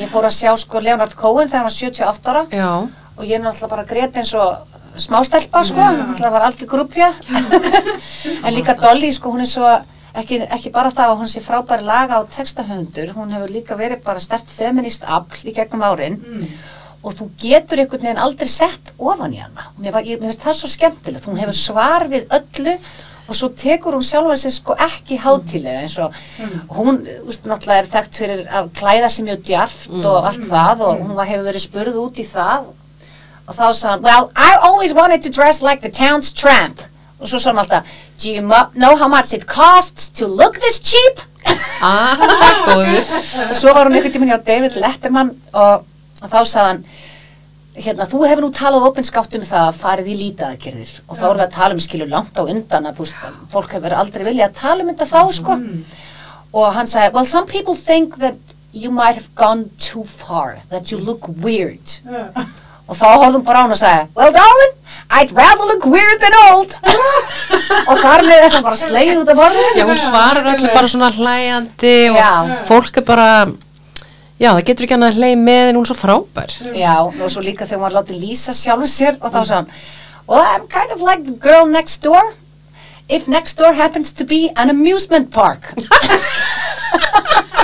Ég 0.00 0.10
fór 0.10 0.26
að 0.26 0.34
sjá 0.34 0.54
sko 0.58 0.80
Leonard 0.82 1.14
Cohen 1.14 1.46
þegar 1.46 1.62
hann 1.62 1.68
var 1.68 1.76
78 1.76 2.32
ára 2.32 2.42
Já. 2.50 2.70
og 3.16 3.22
ég 3.22 3.36
er 3.36 3.44
náttúrulega 3.44 3.70
bara 3.70 3.84
grét 3.86 4.16
eins 4.18 4.32
og 4.34 4.75
smástelpa 4.98 5.62
sko, 5.64 5.76
náttúrulega 5.80 6.30
var 6.32 6.46
algjör 6.48 6.68
grúpja 6.70 7.08
en 8.44 8.54
líka 8.54 8.74
Dolly 8.80 9.12
sko, 9.12 9.30
hún 9.34 9.44
er 9.44 9.50
svo 9.50 9.68
ekki, 10.16 10.38
ekki 10.48 10.70
bara 10.74 10.90
það 10.94 11.12
að 11.12 11.18
hún 11.20 11.28
sé 11.32 11.42
frábæri 11.44 11.84
laga 11.86 12.20
og 12.22 12.30
textahöfundur, 12.32 13.12
hún 13.18 13.34
hefur 13.36 13.52
líka 13.52 13.76
verið 13.78 14.02
bara 14.06 14.22
stert 14.22 14.48
feminist 14.48 15.04
afl 15.04 15.48
í 15.50 15.52
gegnum 15.56 15.84
árin. 15.84 16.16
Og 17.06 17.12
þú 17.14 17.26
getur 17.38 17.78
einhvern 17.82 18.02
veginn 18.02 18.18
aldrei 18.22 18.48
sett 18.50 18.94
ofan 18.98 19.34
í 19.36 19.42
hana. 19.42 19.68
Mér, 19.78 19.92
var, 19.94 20.06
ég, 20.08 20.18
mér 20.18 20.32
finnst 20.32 20.42
það 20.46 20.56
svo 20.62 20.70
skemmtilegt, 20.72 21.28
hún 21.28 21.38
hefur 21.38 21.54
svar 21.58 22.06
við 22.10 22.24
öllu 22.34 22.72
og 23.26 23.34
svo 23.36 23.48
tekur 23.58 23.94
hún 23.98 24.06
sjálfa 24.06 24.36
sig 24.38 24.54
sko 24.56 24.74
ekki 24.80 25.18
hátílega 25.22 25.84
eins 25.84 25.98
og 26.02 26.14
hún, 26.72 27.00
úst, 27.26 27.44
náttúrulega 27.46 27.82
er 27.84 27.88
þekkt 27.92 28.18
fyrir 28.22 28.42
að 28.48 28.68
klæða 28.78 29.08
sig 29.12 29.26
mjög 29.28 29.40
djarft 29.48 29.94
og 30.00 30.28
allt 30.30 30.44
það 30.48 30.84
og 30.88 31.00
hún 31.04 31.14
var- 31.18 31.26
hefur 31.30 31.48
verið 31.50 31.64
spurð 31.68 31.96
út 32.06 32.20
í 32.22 32.26
það 32.26 32.68
og 33.46 33.54
þá 33.54 33.64
sagði 33.72 33.90
hann, 33.92 34.02
well, 34.02 34.30
I 34.36 34.56
always 34.60 34.94
wanted 34.94 35.22
to 35.22 35.30
dress 35.30 35.62
like 35.62 35.82
the 35.82 35.90
town's 35.90 36.32
tramp. 36.34 36.82
Og 37.20 37.30
svo 37.30 37.38
sagði 37.40 37.52
hann 37.54 37.62
alltaf, 37.64 37.96
do 38.22 38.30
you 38.30 38.42
know 38.74 38.96
how 38.96 39.08
much 39.08 39.32
it 39.32 39.46
costs 39.46 40.10
to 40.18 40.26
look 40.26 40.60
this 40.60 40.80
cheap? 40.80 41.20
Ah, 41.80 42.16
góður. 42.68 43.02
og 43.50 43.54
svo 43.54 43.74
var 43.76 43.86
hún 43.86 43.94
einhvern 43.98 44.14
tímann 44.14 44.32
hjá 44.32 44.40
David 44.44 44.78
Letterman 44.82 45.30
og, 45.52 45.84
og 46.22 46.32
þá 46.32 46.40
sagði 46.42 46.66
hann 46.66 46.80
hérna, 47.76 48.06
þú 48.08 48.22
hefur 48.26 48.46
nú 48.46 48.50
talað 48.56 48.88
opinskátt 48.88 49.36
um 49.36 49.44
það 49.46 49.68
að 49.68 49.78
farið 49.82 50.10
í 50.10 50.16
lítaðagerðir 50.22 50.92
og 51.04 51.18
þá 51.18 51.24
erum 51.28 51.38
við 51.42 51.44
að 51.46 51.54
tala 51.58 51.76
um 51.76 51.82
skilur 51.84 52.10
langt 52.10 52.40
á 52.40 52.42
undan 52.48 52.88
að 52.88 52.98
búst, 53.02 53.16
fólk 53.52 53.76
hefur 53.76 53.94
aldrei 54.00 54.24
viljað 54.26 54.48
að 54.48 54.60
tala 54.62 54.82
um 54.82 54.90
þetta 54.94 55.08
þá 55.12 55.22
sko. 55.38 55.58
Og 56.56 56.68
hann 56.72 56.88
sagði, 56.88 57.12
well 57.14 57.28
some 57.28 57.46
people 57.46 57.76
think 57.76 58.16
that 58.22 58.40
you 58.72 58.90
might 58.90 59.14
have 59.20 59.28
gone 59.36 59.68
too 59.78 60.04
far 60.04 60.58
that 60.70 60.90
you 60.90 60.98
look 60.98 61.28
weird 61.28 62.00
og 62.86 62.96
þá 62.98 63.06
horfðum 63.20 63.44
bara 63.46 63.58
á 63.58 63.62
hann 63.66 63.74
og 63.76 63.80
sagði 63.80 64.06
well 64.18 64.32
darling, 64.34 64.74
I'd 65.16 65.32
rather 65.36 65.66
look 65.70 65.84
weird 65.90 66.18
than 66.22 66.34
old 66.50 66.74
og 67.90 68.00
þar 68.02 68.24
með 68.26 68.42
þetta 68.46 68.62
bara 68.66 68.80
slegið 68.80 69.20
út 69.22 69.30
af 69.34 69.38
borðinu 69.42 69.76
Já, 69.80 69.84
hún 69.90 70.00
svarar 70.02 70.50
allir 70.54 70.74
bara 70.74 70.90
svona 70.94 71.10
hlæjandi 71.14 71.94
og 72.12 72.18
Já. 72.20 72.32
fólk 72.70 73.00
er 73.02 73.06
bara, 73.10 73.28
Já, 74.36 74.50
það 74.52 74.64
getur 74.68 74.84
ekki 74.88 74.96
hann 74.98 75.06
að 75.10 75.20
hlei 75.20 75.30
með 75.40 75.70
en 75.70 75.76
hún 75.78 75.86
er 75.86 75.90
svo 75.92 75.96
frábær. 75.96 76.50
Já, 76.76 76.96
og 77.06 77.30
svo 77.32 77.40
líka 77.44 77.64
þegar 77.64 77.80
maður 77.86 77.98
láti 78.02 78.18
lýsa 78.20 78.52
sjálfur 78.52 78.90
sér 78.92 79.14
og 79.20 79.30
þá 79.32 79.38
sagði 79.42 79.60
hann 79.60 79.70
Well, 80.26 80.42
I'm 80.42 80.66
kind 80.66 80.90
of 80.90 81.00
like 81.00 81.22
the 81.24 81.36
girl 81.38 81.66
next 81.70 82.02
door 82.02 82.34
if 83.08 83.28
next 83.30 83.56
door 83.62 83.72
happens 83.78 84.12
to 84.18 84.24
be 84.26 84.50
an 84.56 84.68
amusement 84.70 85.30
park. 85.30 85.72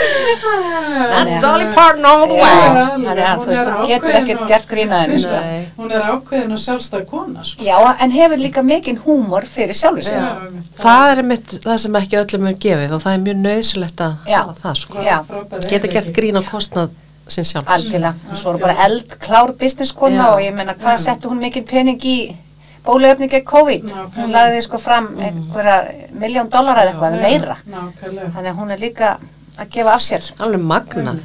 That's 0.00 1.40
Dolly 1.40 1.66
Parton 1.74 2.04
all 2.04 2.26
the 2.26 2.34
way. 2.34 2.40
Já, 2.40 2.86
þannig 2.94 3.20
að 3.24 3.40
þú 3.40 3.40
Hún 3.40 3.50
veist, 3.50 3.70
hún 3.70 3.88
getur 3.90 4.14
ekkert 4.20 4.40
og- 4.42 4.48
gert 4.48 4.66
grínaðinu, 4.70 5.18
sko. 5.24 5.40
Hún 5.78 5.92
er 5.96 6.02
ákveðin 6.14 6.52
og 6.56 6.58
sjálfstæð 6.64 7.04
kona, 7.10 7.44
sko. 7.44 7.64
Já, 7.64 7.76
en 8.00 8.10
hefur 8.10 8.36
líka 8.38 8.62
mikinn 8.62 8.98
húmor 9.04 9.44
fyrir 9.46 9.74
sjálfur 9.74 10.02
sér. 10.02 10.20
Já. 10.20 10.36
Það 10.82 11.12
er 11.18 11.22
mitt 11.22 11.46
það 11.64 11.78
sem 11.78 11.92
ekki 12.00 12.16
öllum 12.22 12.48
er 12.48 12.54
gefið 12.66 12.92
og 12.96 13.02
það 13.04 13.14
er 13.14 13.24
mjög 13.26 13.38
nöðsilegt 13.46 14.00
að 14.00 14.14
Já. 14.28 14.42
það 14.62 14.74
sko. 14.76 14.98
Geta 14.98 15.88
gert 15.88 16.10
eiginleiki. 16.10 16.12
grín 16.20 16.36
á 16.40 16.42
kostnað 16.50 16.90
sinn 17.28 17.44
sjálfs. 17.44 17.68
Algjörlega, 17.70 18.14
og 18.30 18.36
svo 18.36 18.54
er 18.54 18.58
bara 18.58 18.74
eldklár 18.86 19.52
businesskona 19.58 20.24
Já. 20.24 20.32
og 20.34 20.40
ég 20.40 20.54
menna 20.54 20.74
hvað 20.74 20.98
settu 20.98 21.28
hún 21.30 21.38
mikinn 21.38 21.64
pening 21.66 21.98
í 22.04 22.34
bóluefni 22.84 23.28
gegn 23.28 23.44
COVID 23.44 23.82
Nákvæmlega. 23.84 24.16
hún 24.16 24.32
lagði 24.32 24.62
sko 24.62 24.78
fram 24.78 25.08
einhverja 25.18 25.84
miljón 26.18 26.48
dólar 26.48 26.78
eða 26.78 26.92
eitthvað 26.94 27.20
meira 27.20 27.56
Nákvæmlega. 27.68 28.30
þannig 28.34 28.50
að 28.50 28.56
hún 28.58 28.70
er 28.72 28.78
líka 28.78 29.18
að 29.60 29.70
gefa 29.76 29.94
af 29.94 30.02
sér 30.04 30.28
Alveg 30.40 30.60
magnað. 30.72 31.20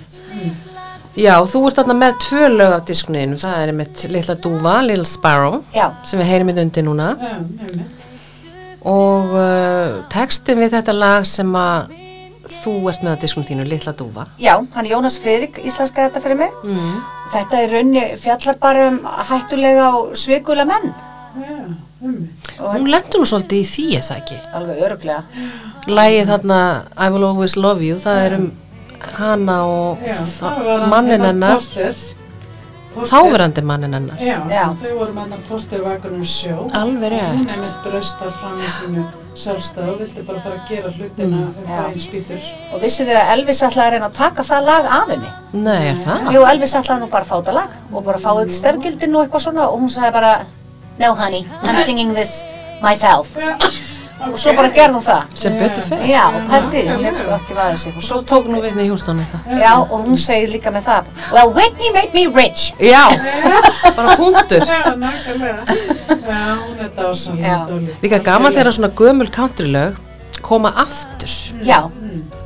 Já, 1.16 1.36
þú 1.48 1.62
ert 1.70 1.78
þarna 1.80 1.94
með 1.96 2.16
tvö 2.26 2.48
lög 2.52 2.74
af 2.76 2.82
diskuniðinu. 2.90 3.38
Það 3.40 3.62
er 3.64 3.72
mitt 3.78 4.02
Lilla 4.12 4.36
Dúfa, 4.44 4.74
Little 4.84 5.06
Sparrow, 5.08 5.62
Já, 5.74 5.86
sem 6.04 6.20
við 6.20 6.28
heyrim 6.34 6.52
í 6.52 6.56
undir 6.60 6.84
núna. 6.84 7.14
Já, 7.22 7.38
einmitt. 7.64 8.04
Og 8.86 9.32
uh, 9.34 10.02
textin 10.14 10.60
við 10.62 10.76
þetta 10.76 10.94
lag 10.94 11.24
sem 11.26 11.56
að 11.58 11.94
þú 12.62 12.74
ert 12.92 13.02
með 13.06 13.16
á 13.16 13.22
diskunu 13.24 13.48
þínu, 13.48 13.64
Lilla 13.72 13.94
Dúfa. 13.98 14.28
já, 14.42 14.54
hann 14.76 14.86
Jónas 14.90 15.16
Friðrik 15.22 15.58
íslenska 15.66 16.06
þetta 16.10 16.22
fyrir 16.22 16.38
mig 16.44 16.52
Mm. 16.64 17.00
þetta 17.34 17.62
er 17.64 17.72
raunni 17.74 18.04
fjallar 18.22 18.58
bara 18.62 18.88
um 18.92 19.00
hættulega 19.30 19.88
og 19.98 20.14
svikulega 20.20 20.66
menn 20.68 20.92
einmitt. 20.92 21.15
Hún 21.36 22.90
lendur 22.92 23.22
nú 23.24 23.28
svolítið 23.28 23.62
í 23.62 23.66
því, 23.70 23.86
er 24.00 24.04
það 24.08 24.20
ekki? 24.22 24.38
alveg 24.60 24.84
öruglega 24.88 25.24
Lægið 25.88 26.30
þarna 26.32 26.60
I 26.98 27.10
Will 27.14 27.26
Always 27.30 27.56
Love 27.60 27.84
You, 27.86 27.98
það 28.04 28.22
er 28.26 28.36
um 28.40 28.46
hana 29.16 29.58
og 29.70 30.06
það 30.40 30.86
mannin 30.90 31.22
hérna 31.22 31.50
hennar, 31.52 31.98
þáverandi 32.96 33.62
mannin 33.68 33.94
hennar. 33.94 34.22
Já, 34.24 34.38
Já. 34.50 34.64
þau 34.82 34.94
voru 34.98 35.14
með 35.14 35.28
þetta 35.34 35.48
póstervakunum 35.50 36.24
sjó. 36.26 36.56
Alveg 36.80 37.12
rétt. 37.12 37.36
Hún 37.36 37.50
einmitt 37.52 37.78
bröstar 37.84 38.32
fram 38.40 38.56
í 38.64 38.70
sínu 38.80 39.04
sjálfstæð 39.36 39.90
og 39.92 39.98
vildi 40.00 40.24
bara 40.30 40.40
fara 40.46 40.56
að 40.62 40.70
gera 40.72 40.92
hlutina 40.96 41.42
um 41.44 41.68
Já. 41.68 41.82
bæinn 41.84 42.00
spýtur. 42.06 42.50
og 42.74 42.82
vissu 42.86 43.04
þau 43.06 43.16
að 43.20 43.32
Elvis 43.36 43.62
ætlaði 43.68 43.86
að 43.86 43.94
reyna 43.98 44.08
að 44.10 44.18
taka 44.22 44.48
það 44.48 44.68
lag 44.72 44.86
af 45.00 45.10
henni 45.12 45.32
Nei, 45.66 45.82
er 45.92 45.98
það? 46.06 46.30
Jú, 46.34 46.46
Elvis 46.54 46.76
ætlaði 46.80 47.02
nú 47.04 47.10
bara 47.12 47.28
að 47.28 47.30
fá 47.30 47.36
þetta 47.42 47.58
lag 47.60 47.70
og 47.92 48.06
bara 48.08 48.18
fá 48.24 48.30
þetta 48.40 48.60
stefgildin 48.62 49.16
og 49.20 49.26
eitthvað 49.28 49.44
svona 49.50 49.68
og 49.68 49.80
hún 49.84 49.92
sagði 49.92 50.14
bara 50.16 50.32
No 51.00 51.14
honey, 51.14 51.46
I'm 51.64 51.84
singing 51.86 52.14
this 52.16 52.44
myself 52.82 53.36
og 54.26 54.38
svo 54.40 54.54
bara 54.56 54.70
gerði 54.74 54.96
hún 54.96 55.04
það 55.04 55.34
Sem 55.38 55.56
betur 55.60 55.84
fyrir. 55.84 56.06
Já, 56.08 56.22
og 56.32 56.46
pældi, 56.50 56.84
hún 56.88 57.04
heit 57.04 57.18
sko 57.20 57.34
ekki 57.36 57.58
vaðið 57.58 57.82
sig 57.82 57.98
og 57.98 58.06
svo, 58.06 58.20
Svo 58.22 58.22
tók 58.30 58.48
nú 58.48 58.62
Whitney 58.64 58.88
Houston 58.88 59.20
þetta. 59.20 59.58
Já, 59.60 59.74
og 59.84 60.06
hún 60.08 60.20
segir 60.22 60.54
líka 60.54 60.72
með 60.74 60.88
það 60.88 61.10
Well, 61.36 61.52
Whitney 61.58 61.92
made 61.96 62.16
me 62.16 62.24
rich 62.32 62.70
Já, 62.80 63.04
bara 63.98 64.16
punktur. 64.16 64.64
Já, 64.64 64.96
nákvæmlega. 64.96 65.78
Já, 66.26 66.42
hún 66.64 66.80
er 66.80 67.68
dóli. 67.70 67.98
Líka 68.02 68.22
gaman 68.24 68.56
þegar 68.56 68.78
svona 68.78 68.92
gömul 68.96 69.30
countrylög 69.36 70.00
koma 70.46 70.72
aftur. 70.78 71.32
Já, 71.66 71.80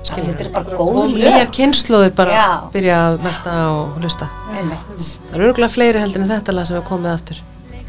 skil, 0.08 0.24
þetta 0.24 0.46
er 0.46 0.52
bara 0.56 0.78
góð 0.80 1.02
Og 1.04 1.14
nýjar 1.14 1.44
lög 1.44 1.54
kynnslóður 1.58 2.16
bara 2.18 2.34
Já. 2.34 2.50
byrja 2.74 2.98
að 3.10 3.20
velta 3.28 3.56
og 3.76 4.00
hlusta. 4.00 4.30
Það 4.56 5.38
eru 5.38 5.50
örgulega 5.52 5.74
fleiri 5.74 6.02
heldur 6.02 6.26
en 6.26 6.32
þetta 6.34 6.56
lag 6.56 6.70
sem 6.70 6.80
er 6.80 6.86
komið 6.88 7.14
aftur. 7.14 7.44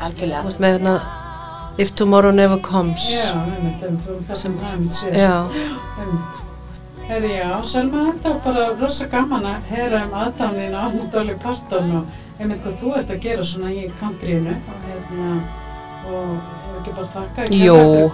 Algjörlega 0.07 0.45
Þú 0.45 0.51
veist 0.51 0.63
með 0.65 0.79
þarna 0.79 0.95
If 1.81 1.95
Tomorrow 1.97 2.33
Never 2.35 2.59
Comes. 2.61 3.07
Já, 3.15 3.31
einmitt, 3.41 3.85
vorum 4.05 4.25
það 4.29 4.37
sem 4.37 4.57
það 4.61 4.73
einmitt 4.75 4.93
sést. 4.93 5.17
Já. 5.17 5.37
Herri, 7.11 7.31
já, 7.39 7.51
Selma, 7.67 8.03
þetta 8.13 8.33
var 8.35 8.41
bara 8.45 8.67
rosa 8.79 9.07
gaman 9.11 9.47
að 9.51 9.71
heyra 9.73 10.03
um 10.07 10.13
aðdánin 10.21 10.77
á 10.77 10.85
Dolly 11.15 11.35
Parton 11.43 11.91
og 12.01 12.41
einmitt 12.41 12.61
hvað 12.63 12.77
þú 12.83 12.93
ert 13.01 13.11
að 13.15 13.25
gera 13.25 13.47
svona 13.47 13.73
í 13.75 13.89
countryinu 13.99 14.53
og 14.55 14.85
hérna, 14.87 15.33
og 16.11 16.61
ekki 16.81 16.95
bara 16.97 17.09
þakka 17.17 17.49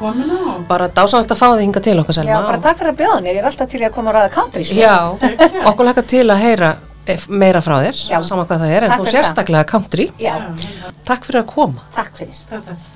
komuna 0.00 0.38
og 0.54 0.64
Bara 0.70 0.88
dásanlegt 0.88 1.34
að 1.34 1.42
fá 1.42 1.46
þig 1.50 1.64
hinga 1.66 1.82
til 1.88 1.98
okkar 2.00 2.16
Já, 2.16 2.20
Selma. 2.22 2.40
bara 2.48 2.62
takk 2.64 2.80
fyrir 2.80 2.92
að 2.94 3.00
bjóða 3.02 3.20
mér, 3.26 3.34
ég 3.34 3.42
er 3.42 3.50
alltaf 3.50 3.70
til 3.74 3.82
að 3.84 3.94
koma 3.98 4.12
að 4.12 4.18
ræða 4.20 4.34
country 4.38 4.64
sko. 4.64 4.78
Já, 4.80 4.96
okkur 5.72 5.90
lakar 5.90 6.08
til 6.14 6.24
að 6.30 6.42
heyra 6.46 6.72
meira 7.28 7.60
frá 7.64 7.76
þér, 7.84 7.96
Já. 8.10 8.18
sama 8.26 8.44
hvað 8.48 8.60
það 8.64 8.74
er, 8.76 8.84
en 8.84 8.90
Takk 8.90 9.00
þú 9.00 9.06
fyrir 9.06 9.16
það. 9.18 9.24
sérstaklega 9.24 9.64
country. 9.72 10.06
Já, 10.20 10.34
Takk 11.04 11.24
fyrir 11.28 11.40
að 11.42 11.46
koma. 11.54 11.80
takk 11.94 12.12
fyrir. 12.16 12.95